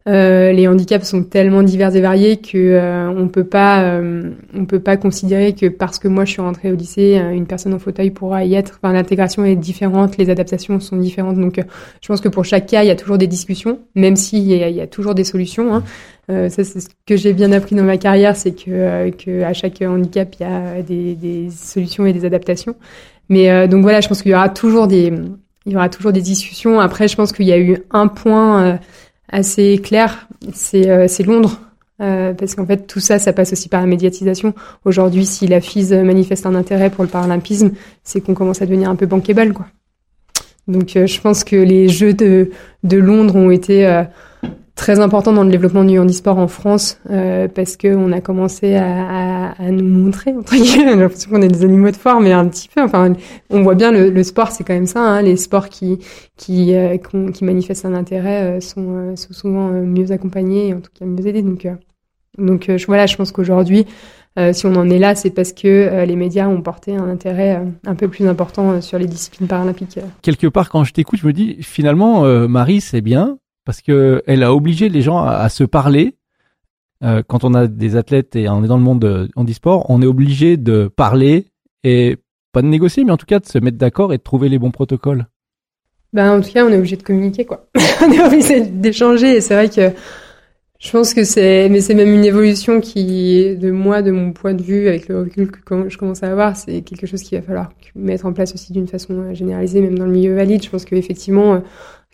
[0.08, 4.66] euh, les handicaps sont tellement divers et variés que euh, on peut pas euh, on
[4.66, 7.80] peut pas considérer que parce que moi je suis rentrée au lycée une personne en
[7.80, 8.80] fauteuil pourra y être.
[8.84, 11.40] L'intégration est différente les adaptations sont différentes.
[11.40, 11.60] Donc
[12.02, 14.56] je pense que pour chaque cas il y a toujours des discussions même s'il y,
[14.56, 15.84] y, a toujours des solutions hein.
[16.28, 19.82] Ça c'est ce que j'ai bien appris dans ma carrière c'est que que à chaque
[19.82, 22.76] handicap il y a des, des solutions et des adaptations
[23.30, 25.14] mais donc voilà je pense qu'il y aura toujours des
[25.68, 28.80] il y aura toujours des discussions après je pense qu'il y a eu un point
[29.30, 31.60] assez clair, c'est euh, Londres.
[32.02, 34.54] Euh, parce qu'en fait, tout ça, ça passe aussi par la médiatisation.
[34.84, 37.72] Aujourd'hui, si la FISE manifeste un intérêt pour le paralympisme,
[38.04, 39.68] c'est qu'on commence à devenir un peu bankable, quoi.
[40.68, 42.50] Donc, euh, je pense que les Jeux de,
[42.84, 44.04] de Londres ont été euh,
[44.76, 48.76] très important dans le développement du handisport en France euh, parce que on a commencé
[48.76, 50.92] à, à, à nous montrer entre guillemets.
[50.92, 52.82] J'ai l'impression qu'on est des animaux de foire mais un petit peu.
[52.82, 53.14] Enfin
[53.50, 56.00] on voit bien le, le sport c'est quand même ça hein, les sports qui
[56.36, 56.98] qui euh,
[57.34, 61.06] qui manifestent un intérêt euh, sont, euh, sont souvent mieux accompagnés et en tout cas
[61.06, 61.42] mieux aidés.
[61.42, 61.68] Donc
[62.38, 63.86] donc je, voilà je pense qu'aujourd'hui
[64.52, 67.58] si on en est là, c'est parce que les médias ont porté un intérêt
[67.88, 69.98] un peu plus important sur les disciplines paralympiques.
[70.22, 74.44] Quelque part, quand je t'écoute, je me dis finalement, Marie, c'est bien, parce que elle
[74.44, 76.16] a obligé les gens à, se parler.
[77.04, 80.02] Euh, quand on a des athlètes et on est dans le monde de handisport, on
[80.02, 81.48] est obligé de parler
[81.84, 82.18] et
[82.54, 84.60] pas de négocier, mais en tout cas de se mettre d'accord et de trouver les
[84.60, 85.26] bons protocoles.
[86.14, 87.68] Ben, en tout cas, on est obligé de communiquer, quoi.
[88.02, 89.94] on est obligé d'échanger et c'est vrai que
[90.80, 94.54] je pense que c'est, mais c'est même une évolution qui, de moi, de mon point
[94.54, 97.46] de vue, avec le recul que je commence à avoir, c'est quelque chose qu'il va
[97.46, 100.64] falloir mettre en place aussi d'une façon généralisée, même dans le milieu valide.
[100.64, 101.62] Je pense qu'effectivement,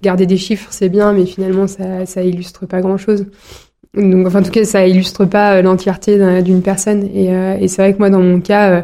[0.02, 3.26] garder des chiffres, c'est bien, mais finalement, ça, ça illustre pas grand-chose.
[3.94, 7.10] Donc, enfin, en tout cas, ça illustre pas euh, l'entièreté d'une personne.
[7.14, 8.82] Et, euh, et c'est vrai que moi, dans mon cas, euh,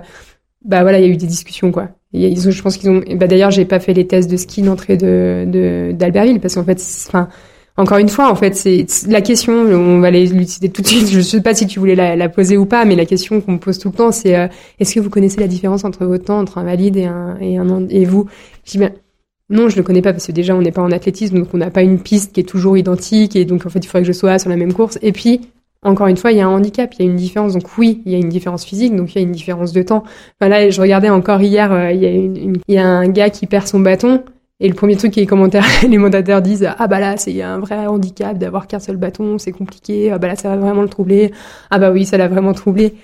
[0.65, 1.89] bah voilà, il y a eu des discussions, quoi.
[2.13, 3.01] ils ont, je pense qu'ils ont.
[3.15, 6.81] Bah d'ailleurs, j'ai pas fait les tests de ski d'entrée de d'Albertville parce qu'en fait,
[7.07, 7.29] enfin,
[7.77, 9.53] encore une fois, en fait, c'est la question.
[9.53, 11.09] On va l'élucider tout de suite.
[11.09, 13.53] Je sais pas si tu voulais la, la poser ou pas, mais la question qu'on
[13.53, 14.49] me pose tout le temps, c'est
[14.79, 17.57] est-ce que vous connaissez la différence entre votre temps entre un valide et un et
[17.57, 18.27] un et vous?
[18.65, 18.91] Je dis ben
[19.49, 21.57] non, je le connais pas parce que déjà on n'est pas en athlétisme, donc on
[21.57, 24.07] n'a pas une piste qui est toujours identique et donc en fait il faudrait que
[24.07, 24.99] je sois sur la même course.
[25.01, 25.41] Et puis
[25.83, 27.53] encore une fois, il y a un handicap, il y a une différence.
[27.53, 29.81] Donc oui, il y a une différence physique, donc il y a une différence de
[29.83, 30.03] temps.
[30.39, 33.79] Enfin là, je regardais encore hier, euh, il, y a un gars qui perd son
[33.79, 34.23] bâton.
[34.59, 37.59] Et le premier truc qui les commentaires, les moderateurs disent ah bah là c'est un
[37.59, 40.11] vrai handicap d'avoir qu'un seul bâton, c'est compliqué.
[40.11, 41.31] Ah bah là ça va vraiment le troubler.
[41.69, 42.95] Ah bah oui ça l'a vraiment troublé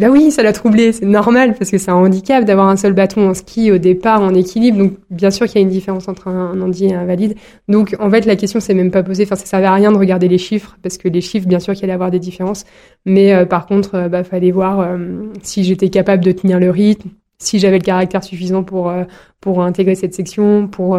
[0.00, 2.94] bah oui, ça l'a troublé, c'est normal parce que c'est un handicap d'avoir un seul
[2.94, 4.78] bâton en ski au départ en équilibre.
[4.78, 7.36] Donc bien sûr qu'il y a une différence entre un, handi et un valide.
[7.68, 9.22] Donc en fait la question s'est même pas posée.
[9.22, 11.74] Enfin ça servait à rien de regarder les chiffres parce que les chiffres bien sûr
[11.74, 12.64] qu'il allait avoir des différences,
[13.04, 14.98] mais euh, par contre euh, bah fallait voir euh,
[15.42, 18.92] si j'étais capable de tenir le rythme, si j'avais le caractère suffisant pour
[19.40, 20.98] pour intégrer cette section, pour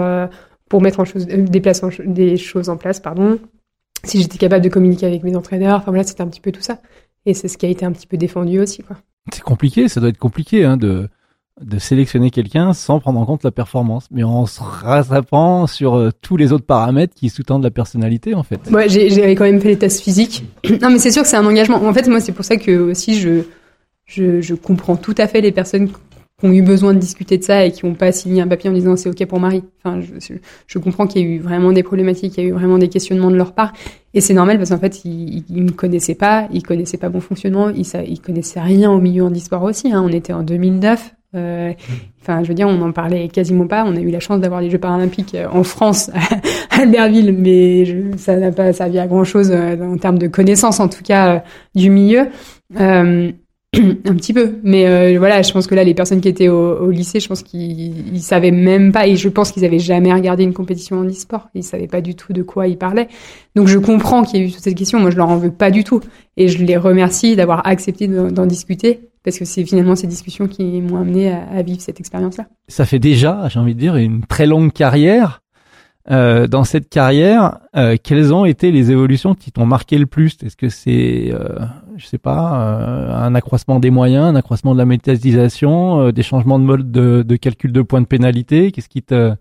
[0.70, 3.40] pour mettre en chose des, places des choses en place, pardon,
[4.04, 5.78] si j'étais capable de communiquer avec mes entraîneurs.
[5.78, 6.80] Enfin voilà, c'était un petit peu tout ça.
[7.26, 8.98] Et c'est ce qui a été un petit peu défendu aussi, quoi.
[9.34, 11.10] C'est compliqué, ça doit être compliqué hein, de
[11.62, 16.12] de sélectionner quelqu'un sans prendre en compte la performance, mais en se rattrapant sur euh,
[16.22, 18.60] tous les autres paramètres qui sous-tendent la personnalité en fait.
[18.72, 20.44] Ouais, j'avais quand même fait les tests physiques.
[20.82, 21.82] non, mais c'est sûr que c'est un engagement.
[21.82, 23.44] En fait, moi, c'est pour ça que aussi je,
[24.06, 25.90] je je comprends tout à fait les personnes
[26.40, 28.70] qui ont eu besoin de discuter de ça et qui n'ont pas signé un papier
[28.70, 29.64] en disant c'est ok pour Marie.
[29.84, 30.34] Enfin, je,
[30.68, 32.90] je comprends qu'il y a eu vraiment des problématiques, il y a eu vraiment des
[32.90, 33.74] questionnements de leur part,
[34.14, 37.70] et c'est normal parce qu'en fait ils, me connaissaient pas, ils connaissaient pas mon fonctionnement,
[37.70, 39.92] ils, ils connaissaient rien au milieu handisport aussi.
[39.92, 40.02] Hein.
[40.06, 41.16] On était en 2009.
[41.36, 41.74] Euh,
[42.22, 43.84] enfin, je veux dire, on n'en parlait quasiment pas.
[43.86, 46.10] On a eu la chance d'avoir les Jeux paralympiques euh, en France,
[46.70, 50.28] à Albertville, mais je, ça n'a pas servi à grand chose euh, en termes de
[50.28, 51.44] connaissances, en tout cas,
[51.76, 52.28] du milieu.
[52.80, 53.32] Euh,
[54.06, 56.78] un petit peu, mais euh, voilà, je pense que là, les personnes qui étaient au,
[56.78, 60.14] au lycée, je pense qu'ils ils savaient même pas, et je pense qu'ils avaient jamais
[60.14, 61.50] regardé une compétition en e-sport.
[61.54, 63.08] Ils savaient pas du tout de quoi ils parlaient.
[63.56, 65.00] Donc je comprends qu'il y ait eu toute cette question.
[65.00, 66.02] Moi, je leur en veux pas du tout,
[66.38, 70.82] et je les remercie d'avoir accepté d'en discuter, parce que c'est finalement ces discussions qui
[70.82, 72.48] m'ont amené à, à vivre cette expérience-là.
[72.68, 75.42] Ça fait déjà, j'ai envie de dire, une très longue carrière.
[76.12, 80.38] Euh, dans cette carrière, euh, quelles ont été les évolutions qui t'ont marqué le plus?
[80.44, 81.66] Est-ce que c'est, euh,
[81.98, 86.24] je sais pas, euh, un accroissement des moyens, un accroissement de la médiatisation, euh, des
[86.24, 88.72] changements de mode de, de, calcul de points de pénalité.
[88.72, 89.34] Qu'est-ce qui te,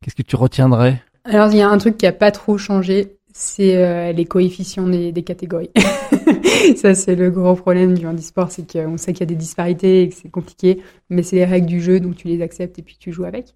[0.00, 1.02] qu'est-ce que tu retiendrais?
[1.24, 4.86] Alors il y a un truc qui a pas trop changé, c'est euh, les coefficients
[4.86, 5.70] des, des catégories.
[6.76, 10.02] ça, c'est le gros problème du handisport, c'est qu'on sait qu'il y a des disparités
[10.02, 12.82] et que c'est compliqué, mais c'est les règles du jeu, donc tu les acceptes et
[12.82, 13.54] puis tu joues avec.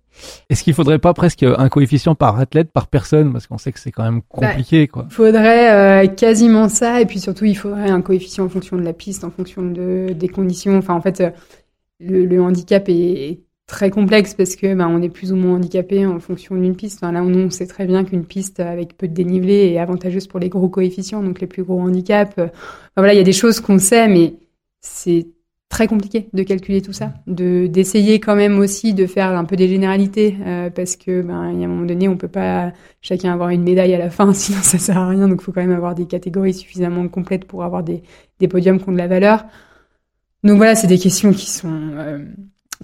[0.48, 3.80] Est-ce qu'il faudrait pas presque un coefficient par athlète, par personne, parce qu'on sait que
[3.80, 5.06] c'est quand même compliqué, bah, quoi.
[5.10, 8.82] Il faudrait euh, quasiment ça, et puis surtout, il faudrait un coefficient en fonction de
[8.82, 10.76] la piste, en fonction de, des conditions.
[10.76, 11.30] Enfin, en fait, euh,
[12.00, 16.06] le, le handicap est très complexe parce que ben, on est plus ou moins handicapé
[16.06, 16.98] en fonction d'une piste.
[17.02, 20.26] Enfin, là, on, on sait très bien qu'une piste avec peu de dénivelé est avantageuse
[20.26, 22.32] pour les gros coefficients, donc les plus gros handicaps.
[22.38, 22.50] Enfin,
[22.96, 24.34] voilà, il y a des choses qu'on sait, mais
[24.80, 25.26] c'est
[25.68, 29.56] très compliqué de calculer tout ça, de d'essayer quand même aussi de faire un peu
[29.56, 32.72] des généralités euh, parce que ben il y a un moment donné on peut pas
[33.00, 35.60] chacun avoir une médaille à la fin sinon ça sert à rien donc faut quand
[35.60, 38.02] même avoir des catégories suffisamment complètes pour avoir des
[38.38, 39.44] des podiums qui ont de la valeur.
[40.44, 42.24] Donc voilà, c'est des questions qui sont euh,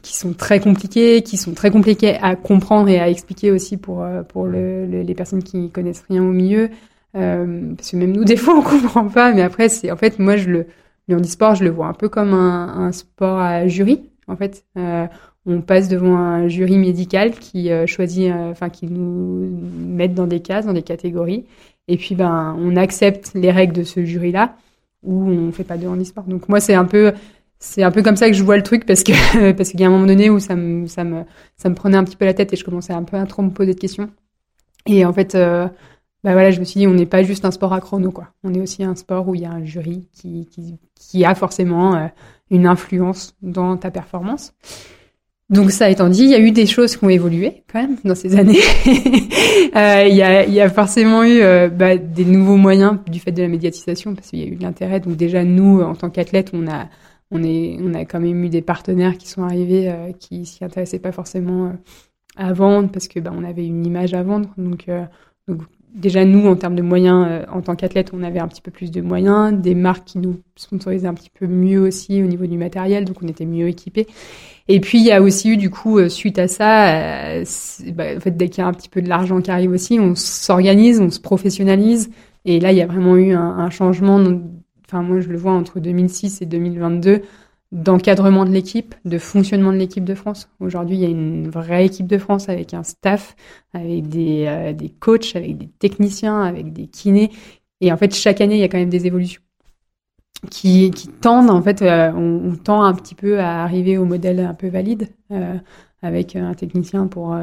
[0.00, 4.02] qui sont très compliquées, qui sont très compliquées à comprendre et à expliquer aussi pour
[4.02, 6.70] euh, pour le, le, les personnes qui connaissent rien au milieu.
[7.14, 10.18] Euh, parce que même nous des fois on comprend pas, mais après c'est en fait
[10.18, 10.66] moi je le
[11.08, 14.64] le handisport je le vois un peu comme un, un sport à jury en fait.
[14.78, 15.06] Euh,
[15.44, 20.40] on passe devant un jury médical qui euh, choisit, enfin qui nous met dans des
[20.40, 21.44] cases, dans des catégories,
[21.88, 24.54] et puis ben on accepte les règles de ce jury là
[25.02, 26.24] ou on fait pas de handisport.
[26.24, 27.12] Donc moi c'est un peu
[27.62, 29.84] c'est un peu comme ça que je vois le truc parce que parce qu'il y
[29.84, 31.22] a un moment donné où ça me ça me
[31.56, 33.42] ça me prenait un petit peu la tête et je commençais un peu à trop
[33.42, 34.10] me poser de questions.
[34.86, 35.68] Et en fait, euh,
[36.24, 38.28] bah voilà, je me suis dit on n'est pas juste un sport à chrono quoi.
[38.42, 41.36] On est aussi un sport où il y a un jury qui qui, qui a
[41.36, 42.08] forcément euh,
[42.50, 44.54] une influence dans ta performance.
[45.48, 47.96] Donc ça étant dit, il y a eu des choses qui ont évolué quand même
[48.04, 48.58] dans ces années.
[49.76, 53.32] euh, il, y a, il y a forcément eu bah, des nouveaux moyens du fait
[53.32, 55.00] de la médiatisation parce qu'il y a eu de l'intérêt.
[55.00, 56.88] Donc déjà nous, en tant qu'athlètes, on a
[57.32, 61.12] on, a quand même eu des partenaires qui sont arrivés euh, qui s'y intéressaient pas
[61.12, 61.72] forcément euh,
[62.36, 64.50] à vendre parce que bah, on avait une image à vendre.
[64.58, 65.04] Donc, euh,
[65.94, 68.70] déjà nous, en termes de moyens, euh, en tant qu'athlète, on avait un petit peu
[68.70, 72.46] plus de moyens, des marques qui nous sponsorisaient un petit peu mieux aussi au niveau
[72.46, 74.06] du matériel, donc on était mieux équipés.
[74.68, 77.42] Et puis il y a aussi eu du coup suite à ça,
[77.94, 79.98] bah, en fait dès qu'il y a un petit peu de l'argent qui arrive aussi,
[79.98, 82.10] on s'organise, on se professionnalise.
[82.44, 84.20] Et là, il y a vraiment eu un changement
[84.92, 87.22] enfin moi je le vois entre 2006 et 2022
[87.72, 90.50] d'encadrement de l'équipe, de fonctionnement de l'équipe de France.
[90.60, 93.34] Aujourd'hui, il y a une vraie équipe de France avec un staff,
[93.72, 97.30] avec des, euh, des coachs, avec des techniciens, avec des kinés.
[97.80, 99.40] Et en fait, chaque année, il y a quand même des évolutions
[100.50, 104.40] qui, qui tendent, en fait, euh, on, tend un petit peu à arriver au modèle
[104.40, 105.56] un peu valide, euh,
[106.02, 107.34] avec un technicien pour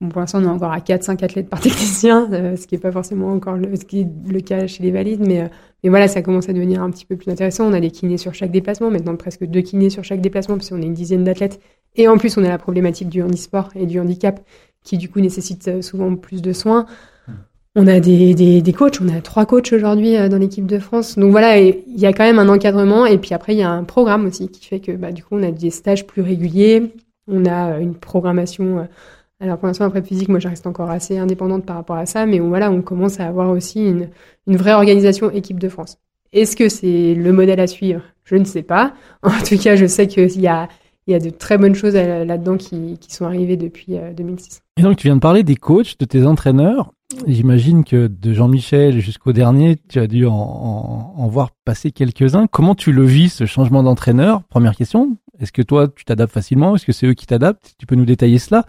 [0.00, 2.90] Bon, pour l'instant, on est encore à 4-5 athlètes par technicien, ce qui n'est pas
[2.90, 5.48] forcément encore le, ce qui est le cas chez les valides, mais,
[5.82, 7.66] mais voilà, ça commence à devenir un petit peu plus intéressant.
[7.66, 10.70] On a des kinés sur chaque déplacement, maintenant presque deux kinés sur chaque déplacement, parce
[10.70, 11.60] qu'on est une dizaine d'athlètes.
[11.96, 14.40] Et en plus, on a la problématique du handisport et du handicap,
[14.84, 16.86] qui du coup nécessite euh, souvent plus de soins.
[17.74, 21.18] On a des, des, des coachs, on a trois coachs aujourd'hui dans l'équipe de France.
[21.18, 23.70] Donc voilà, il y a quand même un encadrement, et puis après, il y a
[23.70, 26.92] un programme aussi qui fait que bah, du coup, on a des stages plus réguliers,
[27.28, 28.86] on a une programmation
[29.42, 32.26] alors pour l'instant, après physique, moi, je reste encore assez indépendante par rapport à ça,
[32.26, 34.08] mais voilà, on commence à avoir aussi une,
[34.46, 35.98] une vraie organisation équipe de France.
[36.32, 38.02] Est-ce que c'est le modèle à suivre?
[38.24, 38.94] Je ne sais pas.
[39.24, 40.68] En tout cas, je sais qu'il y a,
[41.08, 44.62] il y a de très bonnes choses là-dedans qui, qui sont arrivées depuis 2006.
[44.76, 46.92] Et donc, tu viens de parler des coachs, de tes entraîneurs.
[47.26, 50.32] J'imagine que de Jean-Michel jusqu'au dernier, tu as dû en,
[51.16, 52.46] en, voir passer quelques-uns.
[52.46, 54.44] Comment tu le vis, ce changement d'entraîneur?
[54.44, 55.18] Première question.
[55.40, 56.76] Est-ce que toi, tu t'adaptes facilement?
[56.76, 57.74] Est-ce que c'est eux qui t'adaptent?
[57.76, 58.64] Tu peux nous détailler cela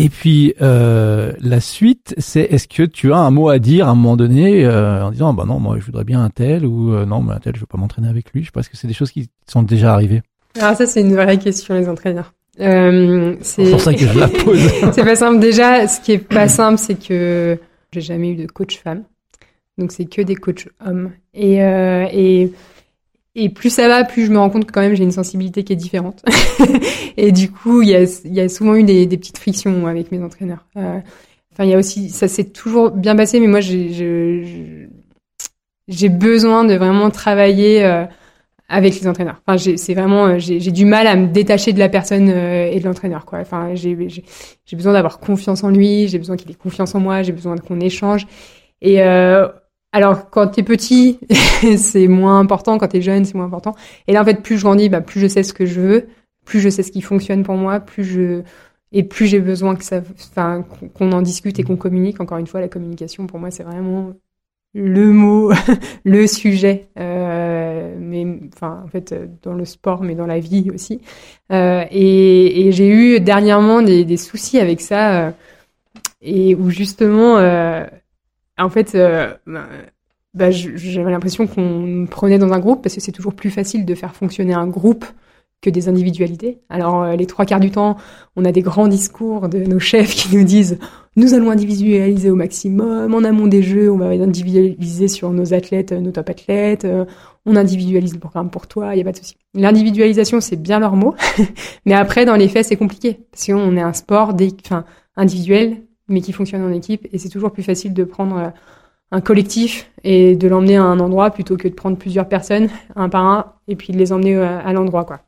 [0.00, 3.90] et puis euh, la suite, c'est est-ce que tu as un mot à dire à
[3.90, 6.94] un moment donné euh, en disant bah non moi je voudrais bien un tel ou
[6.94, 8.44] euh, non mais un tel je veux pas m'entraîner avec lui.
[8.44, 10.22] Je pense que c'est des choses qui sont déjà arrivées?
[10.60, 12.32] Alors ça c'est une vraie question les entraîneurs.
[12.60, 14.60] Euh, c'est pour ça que je la pose.
[14.92, 15.40] c'est pas simple.
[15.40, 17.58] Déjà, ce qui est pas simple, c'est que
[17.92, 19.02] j'ai jamais eu de coach femme,
[19.78, 21.10] donc c'est que des coachs hommes.
[21.34, 22.52] Et, euh, et
[23.34, 25.64] et plus ça va, plus je me rends compte que quand même j'ai une sensibilité
[25.64, 26.24] qui est différente.
[27.16, 30.64] et du coup, il y a, souvent eu des, petites frictions avec mes entraîneurs.
[30.76, 30.98] Euh,
[31.52, 34.88] enfin, il y a aussi, ça s'est toujours bien passé, mais moi j'ai
[36.08, 37.84] besoin de vraiment travailler.
[37.84, 38.04] Euh,
[38.70, 39.40] avec les entraîneurs.
[39.46, 42.84] Enfin, c'est vraiment, euh, j'ai du mal à me détacher de la personne et de
[42.84, 43.38] l'entraîneur, quoi.
[43.38, 43.96] Enfin, j'ai
[44.72, 47.80] besoin d'avoir confiance en lui, j'ai besoin qu'il ait confiance en moi, j'ai besoin qu'on
[47.80, 48.26] échange.
[48.80, 49.48] Et euh,
[49.92, 51.18] alors, quand t'es petit,
[51.76, 52.78] c'est moins important.
[52.78, 53.74] Quand t'es jeune, c'est moins important.
[54.06, 56.08] Et là, en fait, plus je grandis, bah, plus je sais ce que je veux,
[56.44, 58.42] plus je sais ce qui fonctionne pour moi, plus je
[58.92, 62.20] et plus j'ai besoin que ça, enfin, qu'on en discute et qu'on communique.
[62.20, 64.14] Encore une fois, la communication, pour moi, c'est vraiment
[64.74, 65.52] le mot,
[66.04, 71.00] le sujet, euh, mais enfin en fait dans le sport, mais dans la vie aussi.
[71.52, 75.30] Euh, et, et j'ai eu dernièrement des, des, soucis avec ça, euh,
[76.22, 77.86] et où justement, euh,
[78.58, 79.32] en fait, euh,
[80.34, 83.94] bah, j'avais l'impression qu'on prenait dans un groupe parce que c'est toujours plus facile de
[83.94, 85.04] faire fonctionner un groupe
[85.60, 86.60] que des individualités.
[86.68, 87.96] Alors les trois quarts du temps,
[88.36, 90.78] on a des grands discours de nos chefs qui nous disent
[91.18, 93.12] nous allons individualiser au maximum.
[93.12, 96.84] En amont des jeux, on va individualiser sur nos athlètes, nos top athlètes.
[96.84, 97.06] Euh,
[97.44, 99.36] on individualise le programme pour toi, il n'y a pas de souci.
[99.54, 101.16] L'individualisation, c'est bien leur mot.
[101.86, 103.18] mais après, dans les faits, c'est compliqué.
[103.32, 104.32] Parce qu'on est un sport
[105.16, 107.06] individuel, mais qui fonctionne en équipe.
[107.12, 108.48] Et c'est toujours plus facile de prendre euh,
[109.10, 113.08] un collectif et de l'emmener à un endroit plutôt que de prendre plusieurs personnes, un
[113.08, 115.20] par un, et puis de les emmener euh, à l'endroit, quoi.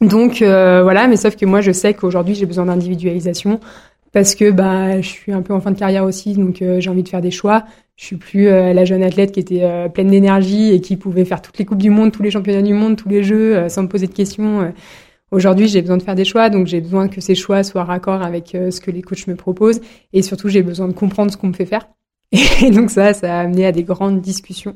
[0.00, 3.58] Donc voilà, mais sauf que moi je sais qu'aujourd'hui j'ai besoin d'individualisation
[4.12, 6.90] parce que bah je suis un peu en fin de carrière aussi, donc euh, j'ai
[6.90, 7.64] envie de faire des choix.
[7.96, 11.24] Je suis plus euh, la jeune athlète qui était euh, pleine d'énergie et qui pouvait
[11.24, 13.82] faire toutes les coupes du monde, tous les championnats du monde, tous les jeux sans
[13.82, 14.72] me poser de questions.
[15.30, 18.22] Aujourd'hui, j'ai besoin de faire des choix, donc j'ai besoin que ces choix soient raccords
[18.22, 19.80] avec ce que les coachs me proposent,
[20.12, 21.88] et surtout j'ai besoin de comprendre ce qu'on me fait faire.
[22.62, 24.74] Et donc ça, ça a amené à des grandes discussions.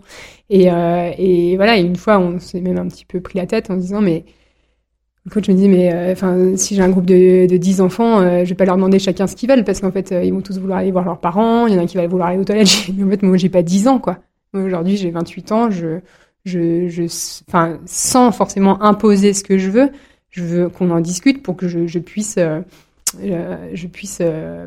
[0.51, 3.77] Et, et voilà, une fois, on s'est même un petit peu pris la tête en
[3.77, 4.25] disant mais
[5.25, 8.21] le coach me dit mais euh, enfin si j'ai un groupe de, de 10 enfants,
[8.21, 10.33] euh, je vais pas leur demander chacun ce qu'ils veulent parce qu'en fait euh, ils
[10.33, 12.39] vont tous vouloir aller voir leurs parents, il y en a qui va vouloir aller
[12.39, 12.89] aux toilettes.
[12.97, 14.19] mais en fait moi j'ai pas 10 ans quoi.
[14.53, 16.01] Aujourd'hui j'ai 28 ans, je
[16.45, 17.05] je
[17.49, 19.91] enfin sans forcément imposer ce que je veux,
[20.33, 22.39] je veux qu'on en discute pour que je, puisse
[23.17, 24.21] je puisse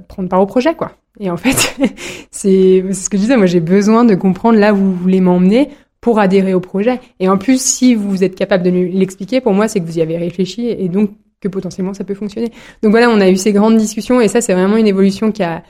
[0.07, 0.93] prendre part au projet quoi.
[1.19, 1.75] Et en fait
[2.31, 5.69] c'est ce que je disais moi j'ai besoin de comprendre là où vous voulez m'emmener
[6.05, 6.99] pour adhérer au projet.
[7.19, 10.03] Et en plus, si vous êtes capable de l'expliquer, pour moi, c'est que vous y
[10.03, 11.09] avez réfléchi et donc
[11.41, 12.51] que potentiellement ça peut fonctionner.
[12.83, 15.41] Donc voilà, on a eu ces grandes discussions et ça, c'est vraiment une évolution qui
[15.41, 15.63] a,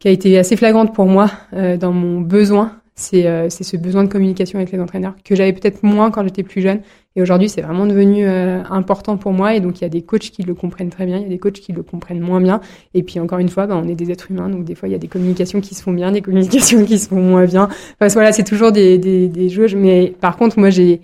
[0.00, 2.79] qui a été assez flagrante pour moi euh, dans mon besoin
[3.14, 6.42] euh, c'est ce besoin de communication avec les entraîneurs que j'avais peut-être moins quand j'étais
[6.42, 6.80] plus jeune.
[7.16, 9.54] Et aujourd'hui, c'est vraiment devenu euh, important pour moi.
[9.54, 11.28] Et donc, il y a des coachs qui le comprennent très bien, il y a
[11.28, 12.60] des coachs qui le comprennent moins bien.
[12.94, 14.92] Et puis, encore une fois, ben, on est des êtres humains, donc des fois, il
[14.92, 17.68] y a des communications qui se font bien, des communications qui se font moins bien.
[18.00, 19.66] Enfin, voilà, c'est toujours des, des, jeux.
[19.76, 21.00] Mais par contre, moi, j'ai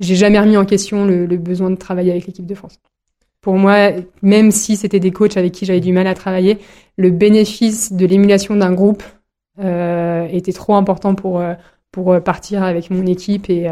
[0.00, 2.80] jamais remis en question le, le besoin de travailler avec l'équipe de France.
[3.40, 3.90] Pour moi,
[4.22, 6.56] même si c'était des coachs avec qui j'avais du mal à travailler,
[6.96, 9.02] le bénéfice de l'émulation d'un groupe
[9.58, 11.54] était trop important pour euh,
[11.92, 13.70] pour euh, partir avec mon équipe et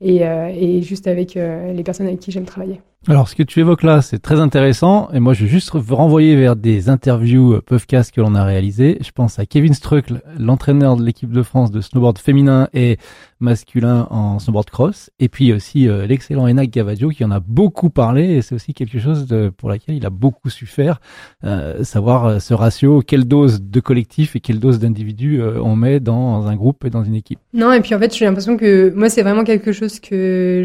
[0.00, 2.80] et, et juste avec les personnes avec qui j'aime travailler.
[3.08, 5.08] Alors, ce que tu évoques là, c'est très intéressant.
[5.14, 8.98] Et moi, je vais juste renvoyer vers des interviews euh, Puffcast que l'on a réalisées.
[9.00, 12.98] Je pense à Kevin Struckle, l'entraîneur de l'équipe de France de snowboard féminin et
[13.40, 15.08] masculin en snowboard cross.
[15.18, 18.34] Et puis aussi euh, l'excellent Enak Gavadio qui en a beaucoup parlé.
[18.34, 21.00] Et c'est aussi quelque chose pour laquelle il a beaucoup su faire.
[21.42, 26.46] Euh, savoir ce ratio, quelle dose de collectif et quelle dose d'individu on met dans
[26.46, 27.38] un groupe et dans une équipe.
[27.54, 30.64] Non, et puis en fait, j'ai l'impression que moi, c'est vraiment quelque chose que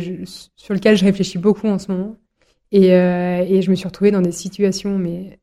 [0.58, 2.18] sur lequel je réfléchis beaucoup en ce moment
[2.76, 5.40] et, euh, et je me suis retrouvée dans des situations, mais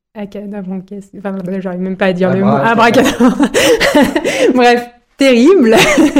[0.87, 3.31] caisse enfin, j'arrive même pas à dire le mot, abracadabra.
[4.55, 5.75] Bref, terrible,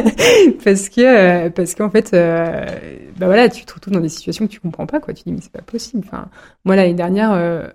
[0.65, 2.65] parce que, euh, parce qu'en fait, euh,
[3.19, 5.13] bah voilà, tu te retrouves dans des situations que tu comprends pas, quoi.
[5.13, 6.03] Tu dis, mais c'est pas possible.
[6.07, 6.29] Enfin,
[6.65, 7.67] moi, l'année dernière, euh,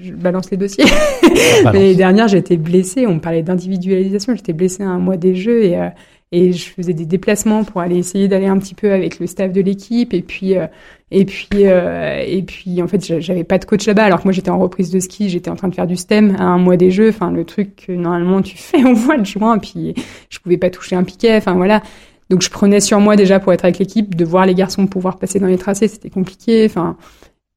[0.00, 0.84] je balance les dossiers.
[1.64, 3.06] L'année dernière, j'étais blessée.
[3.06, 4.34] On me parlait d'individualisation.
[4.34, 5.88] J'étais blessée à un mois des Jeux et, euh,
[6.32, 9.52] et je faisais des déplacements pour aller essayer d'aller un petit peu avec le staff
[9.52, 10.14] de l'équipe.
[10.14, 10.66] Et puis euh,
[11.10, 14.04] et puis euh, et puis en fait j'avais pas de coach là-bas.
[14.04, 16.34] Alors que moi j'étais en reprise de ski j'étais en train de faire du stem
[16.38, 17.10] à un mois des jeux.
[17.10, 19.58] Enfin le truc que normalement tu fais au mois de juin.
[19.58, 19.94] Puis
[20.30, 21.36] je pouvais pas toucher un piquet.
[21.36, 21.82] Enfin voilà.
[22.30, 25.18] Donc je prenais sur moi déjà pour être avec l'équipe de voir les garçons pouvoir
[25.18, 25.86] passer dans les tracés.
[25.86, 26.64] C'était compliqué.
[26.64, 26.96] Enfin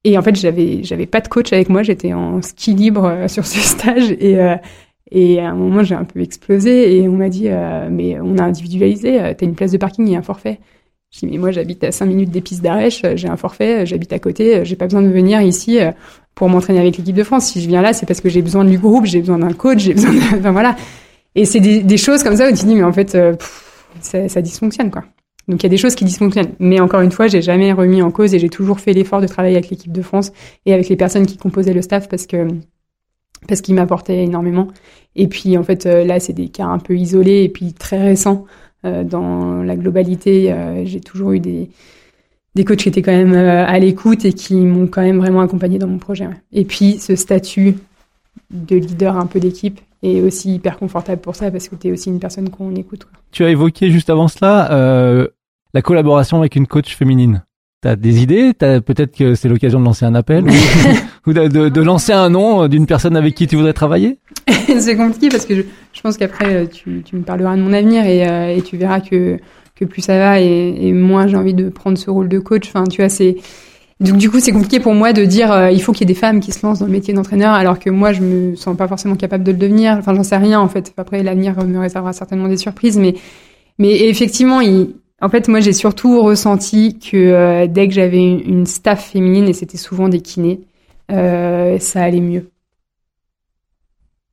[0.03, 1.81] et en fait j'avais j'avais pas de coach avec moi.
[1.81, 4.11] J'étais en ski libre euh, sur ce stage.
[4.19, 4.37] Et
[5.11, 8.37] et à un moment, j'ai un peu explosé et on m'a dit, euh, mais on
[8.37, 10.59] a individualisé, euh, t'as une place de parking et un forfait.
[11.11, 13.85] Je dis, mais moi, j'habite à 5 minutes des pistes d'Arèche, euh, j'ai un forfait,
[13.85, 15.77] j'habite à côté, j'ai pas besoin de venir ici
[16.33, 17.45] pour m'entraîner avec l'équipe de France.
[17.45, 19.79] Si je viens là, c'est parce que j'ai besoin du groupe, j'ai besoin d'un coach,
[19.79, 20.19] j'ai besoin de...
[20.39, 20.75] Enfin, voilà.
[21.35, 23.17] Et c'est des, choses comme ça où tu dis, mais en fait,
[24.01, 25.03] ça, ça dysfonctionne, quoi.
[25.47, 26.53] Donc il y a des choses qui dysfonctionnent.
[26.59, 29.27] Mais encore une fois, j'ai jamais remis en cause et j'ai toujours fait l'effort de
[29.27, 30.31] travailler avec l'équipe de France
[30.65, 32.47] et avec les personnes qui composaient le staff parce que
[33.47, 34.67] parce qu'il m'apportait énormément.
[35.15, 38.01] Et puis en fait euh, là c'est des cas un peu isolés et puis très
[38.01, 38.45] récents
[38.85, 40.51] euh, dans la globalité.
[40.51, 41.69] Euh, j'ai toujours eu des
[42.55, 45.77] des coachs qui étaient quand même à l'écoute et qui m'ont quand même vraiment accompagné
[45.77, 46.29] dans mon projet.
[46.53, 47.75] Et puis ce statut
[48.49, 51.91] de leader un peu d'équipe est aussi hyper confortable pour ça parce que tu es
[51.91, 53.07] aussi une personne qu'on écoute.
[53.31, 55.27] Tu as évoqué juste avant cela
[55.73, 57.43] la collaboration avec une coach féminine.
[57.85, 60.43] T'as des idées Peut-être que c'est l'occasion de lancer un appel
[61.27, 64.17] ou, de, de, de, lancer un nom d'une personne avec qui tu voudrais travailler?
[64.79, 65.61] C'est compliqué parce que je,
[65.93, 68.75] je pense qu'après euh, tu, tu, me parleras de mon avenir et, euh, et, tu
[68.75, 69.37] verras que,
[69.75, 72.69] que plus ça va et, et moins j'ai envie de prendre ce rôle de coach.
[72.69, 73.35] Enfin, tu vois, c'est
[73.99, 76.15] donc du coup c'est compliqué pour moi de dire euh, il faut qu'il y ait
[76.15, 78.75] des femmes qui se lancent dans le métier d'entraîneur alors que moi je me sens
[78.75, 79.95] pas forcément capable de le devenir.
[79.99, 80.91] Enfin, j'en sais rien en fait.
[80.97, 83.13] Après l'avenir me réservera certainement des surprises, mais
[83.77, 88.65] mais effectivement il en fait, moi, j'ai surtout ressenti que euh, dès que j'avais une,
[88.65, 90.61] staff féminine, et c'était souvent des kinés,
[91.11, 92.49] euh, ça allait mieux.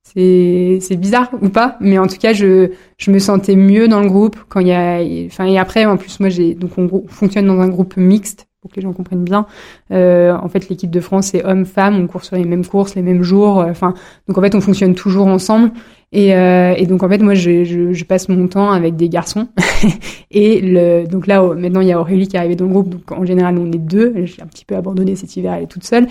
[0.05, 4.09] C'est bizarre ou pas, mais en tout cas, je, je me sentais mieux dans le
[4.09, 5.01] groupe quand il y a.
[5.27, 8.71] Enfin, et après, en plus, moi, j'ai donc on fonctionne dans un groupe mixte pour
[8.71, 9.47] que les gens comprennent bien.
[9.91, 13.03] Euh, en fait, l'équipe de France, c'est hommes-femmes, on court sur les mêmes courses, les
[13.03, 13.61] mêmes jours.
[13.61, 13.93] Euh, enfin,
[14.29, 15.73] donc en fait, on fonctionne toujours ensemble.
[16.13, 19.09] Et, euh, et donc en fait, moi, je, je, je, passe mon temps avec des
[19.09, 19.49] garçons.
[20.31, 22.89] et le, donc là, maintenant, il y a Aurélie qui est arrivée dans le groupe.
[22.91, 24.15] Donc en général, on est deux.
[24.27, 26.07] J'ai un petit peu abandonné cet hiver, elle est toute seule.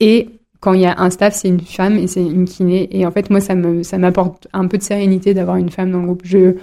[0.00, 2.88] Et quand il y a un staff, c'est une femme et c'est une kiné.
[2.98, 5.92] Et en fait, moi, ça me, ça m'apporte un peu de sérénité d'avoir une femme
[5.92, 6.22] dans le groupe.
[6.24, 6.56] Je,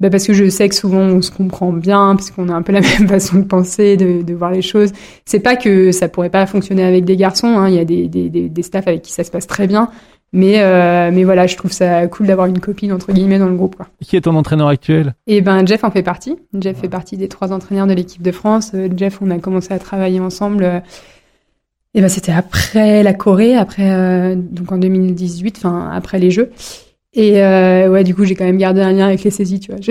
[0.00, 2.62] bah parce que je sais que souvent on se comprend bien, parce qu'on a un
[2.62, 4.92] peu la même façon de penser, de, de voir les choses.
[5.24, 7.58] C'est pas que ça pourrait pas fonctionner avec des garçons.
[7.58, 7.68] Hein.
[7.68, 9.90] Il y a des, des, des, des staffs avec qui ça se passe très bien.
[10.32, 13.56] Mais euh, mais voilà, je trouve ça cool d'avoir une copine entre guillemets dans le
[13.56, 13.74] groupe.
[13.74, 13.88] Quoi.
[14.00, 15.14] Qui est ton entraîneur actuel?
[15.26, 16.36] Eh ben Jeff en fait partie.
[16.58, 18.70] Jeff fait partie des trois entraîneurs de l'équipe de France.
[18.74, 20.62] Euh, Jeff, on a commencé à travailler ensemble.
[20.62, 20.80] Euh,
[21.94, 26.52] et ben c'était après la Corée, après euh, donc en 2018, enfin après les Jeux.
[27.12, 29.72] Et euh, ouais, du coup, j'ai quand même gardé un lien avec les saisies, tu
[29.72, 29.80] vois.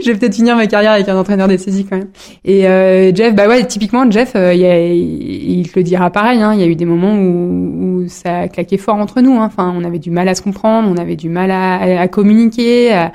[0.00, 2.08] Je, vais peut-être finir ma carrière avec un entraîneur des saisies quand même.
[2.44, 6.42] Et euh, Jeff, bah ouais, typiquement Jeff, euh, il, te le dira pareil.
[6.42, 9.34] Hein, il y a eu des moments où, ça a claqué fort entre nous.
[9.34, 9.44] Hein.
[9.46, 13.08] Enfin, on avait du mal à se comprendre, on avait du mal à, communiquer.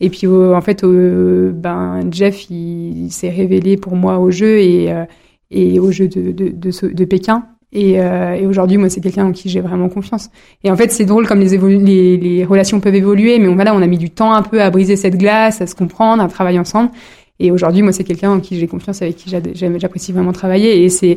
[0.00, 5.80] et puis en fait, ben Jeff, il, s'est révélé pour moi au jeu et euh,
[5.80, 7.44] au jeu de Pékin.
[7.72, 10.30] Et, euh, et aujourd'hui, moi, c'est quelqu'un en qui j'ai vraiment confiance.
[10.64, 13.74] Et en fait, c'est drôle comme les, les, les, relations peuvent évoluer, mais on, voilà,
[13.74, 16.28] on a mis du temps un peu à briser cette glace, à se comprendre, à
[16.28, 16.90] travailler ensemble.
[17.38, 20.82] Et aujourd'hui, moi, c'est quelqu'un en qui j'ai confiance, avec qui j'apprécie vraiment travailler.
[20.82, 21.16] Et c'est,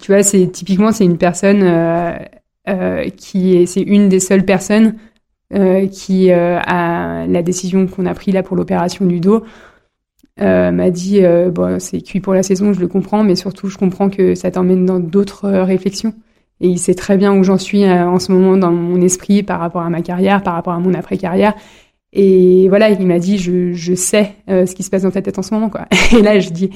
[0.00, 2.16] tu vois, c'est typiquement, c'est une personne euh,
[2.68, 4.96] euh, qui est, c'est une des seules personnes
[5.52, 9.44] euh, qui euh, a la décision qu'on a prise là pour l'opération du dos
[10.40, 13.68] euh, m'a dit euh, bon c'est cuit pour la saison, je le comprends, mais surtout
[13.68, 16.14] je comprends que ça t'emmène dans d'autres euh, réflexions.
[16.60, 19.42] Et il sait très bien où j'en suis euh, en ce moment dans mon esprit
[19.42, 21.54] par rapport à ma carrière, par rapport à mon après-carrière.
[22.12, 25.38] Et voilà, il m'a dit je, je sais ce qui se passe dans ta tête
[25.38, 25.86] en ce moment quoi.
[26.16, 26.70] Et là je dis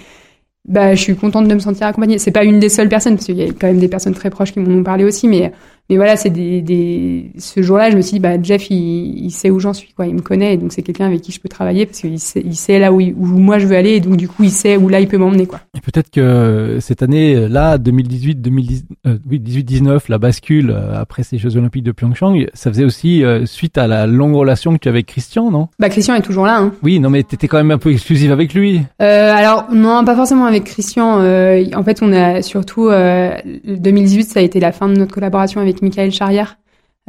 [0.67, 2.19] bah je suis contente de me sentir accompagnée.
[2.19, 4.31] C'est pas une des seules personnes parce qu'il y a quand même des personnes très
[4.31, 5.53] proches qui m'en ont parlé aussi, mais
[5.89, 9.31] mais voilà, c'est des, des, ce jour-là, je me suis dit, bah, Jeff, il, il
[9.31, 10.07] sait où j'en suis, quoi.
[10.07, 12.43] Il me connaît, et donc c'est quelqu'un avec qui je peux travailler parce qu'il sait,
[12.45, 14.77] il sait là où, où moi je veux aller, et donc du coup, il sait
[14.77, 15.61] où là il peut m'emmener, quoi.
[15.77, 21.01] Et peut-être que cette année, là, 2018, 2010, euh, oui, 18, 19, la bascule euh,
[21.01, 24.73] après ces Jeux Olympiques de Pyeongchang, ça faisait aussi euh, suite à la longue relation
[24.73, 25.69] que tu avais avec Christian, non?
[25.79, 26.73] Bah, Christian est toujours là, hein.
[26.83, 28.81] Oui, non, mais t'étais quand même un peu exclusive avec lui.
[29.01, 31.21] Euh, alors non, pas forcément avec Christian.
[31.21, 35.61] Euh, en fait, on a surtout 2018, ça a été la fin de notre collaboration
[35.61, 36.59] avec Michael Charrière.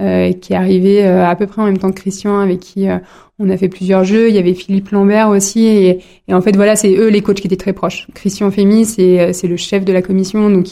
[0.02, 2.88] Euh, qui est arrivé euh, à peu près en même temps que Christian, avec qui
[2.88, 3.00] euh,
[3.38, 4.30] on a fait plusieurs jeux.
[4.30, 6.00] Il y avait Philippe Lambert aussi, et,
[6.32, 8.08] en fait voilà, c'est eux les coachs qui étaient très proches.
[8.14, 10.68] Christian Fémy, c'est le chef de la commission, donc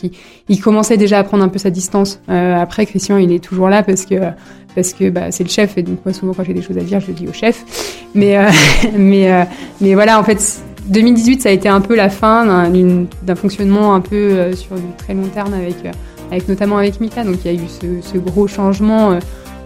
[0.48, 2.22] il, commençait déjà à prendre un peu sa distance.
[2.30, 4.16] après, Christian, il est toujours là parce que
[4.76, 6.82] parce que bah, c'est le chef et donc moi souvent quand j'ai des choses à
[6.82, 7.66] dire, je le dis au chef.
[8.16, 8.38] Mais
[8.98, 9.46] mais
[9.82, 14.00] mais voilà, en fait, 2018 ça a été un peu la fin d'un fonctionnement un
[14.00, 15.76] peu sur du très long terme avec
[16.32, 17.24] avec notamment avec Mika.
[17.24, 19.20] Donc il y a eu ce, gros changement euh,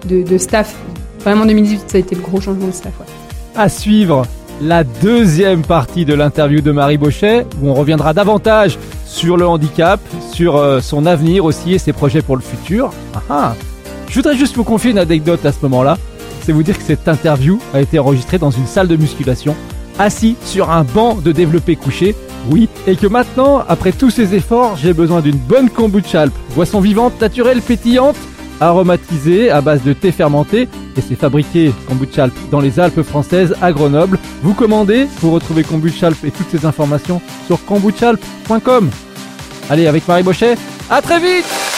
[0.05, 0.76] de, staff.
[1.20, 2.93] Vraiment 2018 ça a été le gros changement de staff.
[2.99, 3.05] ouais.
[3.55, 4.24] À suivre
[4.62, 9.99] la deuxième partie de l'interview de Marie Bauchet, où on reviendra davantage sur le handicap,
[10.32, 12.91] sur euh, son avenir aussi et ses projets pour le futur.
[13.16, 13.55] Ah ah.
[14.07, 15.97] Je voudrais juste vous confier une anecdote à ce moment-là.
[16.43, 19.55] C'est vous dire que cette interview a été enregistrée dans une salle de musculation,
[19.99, 22.16] assis sur un banc de développé couché.
[22.50, 26.80] Oui, et que maintenant, après tous ces efforts, j'ai besoin d'une bonne kombucha Alp, boisson
[26.80, 28.16] vivante, naturelle, pétillante,
[28.60, 33.72] aromatisée à base de thé fermenté et c'est fabriqué Kombucha dans les Alpes françaises à
[33.72, 34.20] Grenoble.
[34.44, 38.89] Vous commandez, vous retrouvez Kombucha et toutes ces informations sur kombuchalp.com.
[39.70, 40.56] Allez, avec Marie Bochet,
[40.89, 41.70] à très vite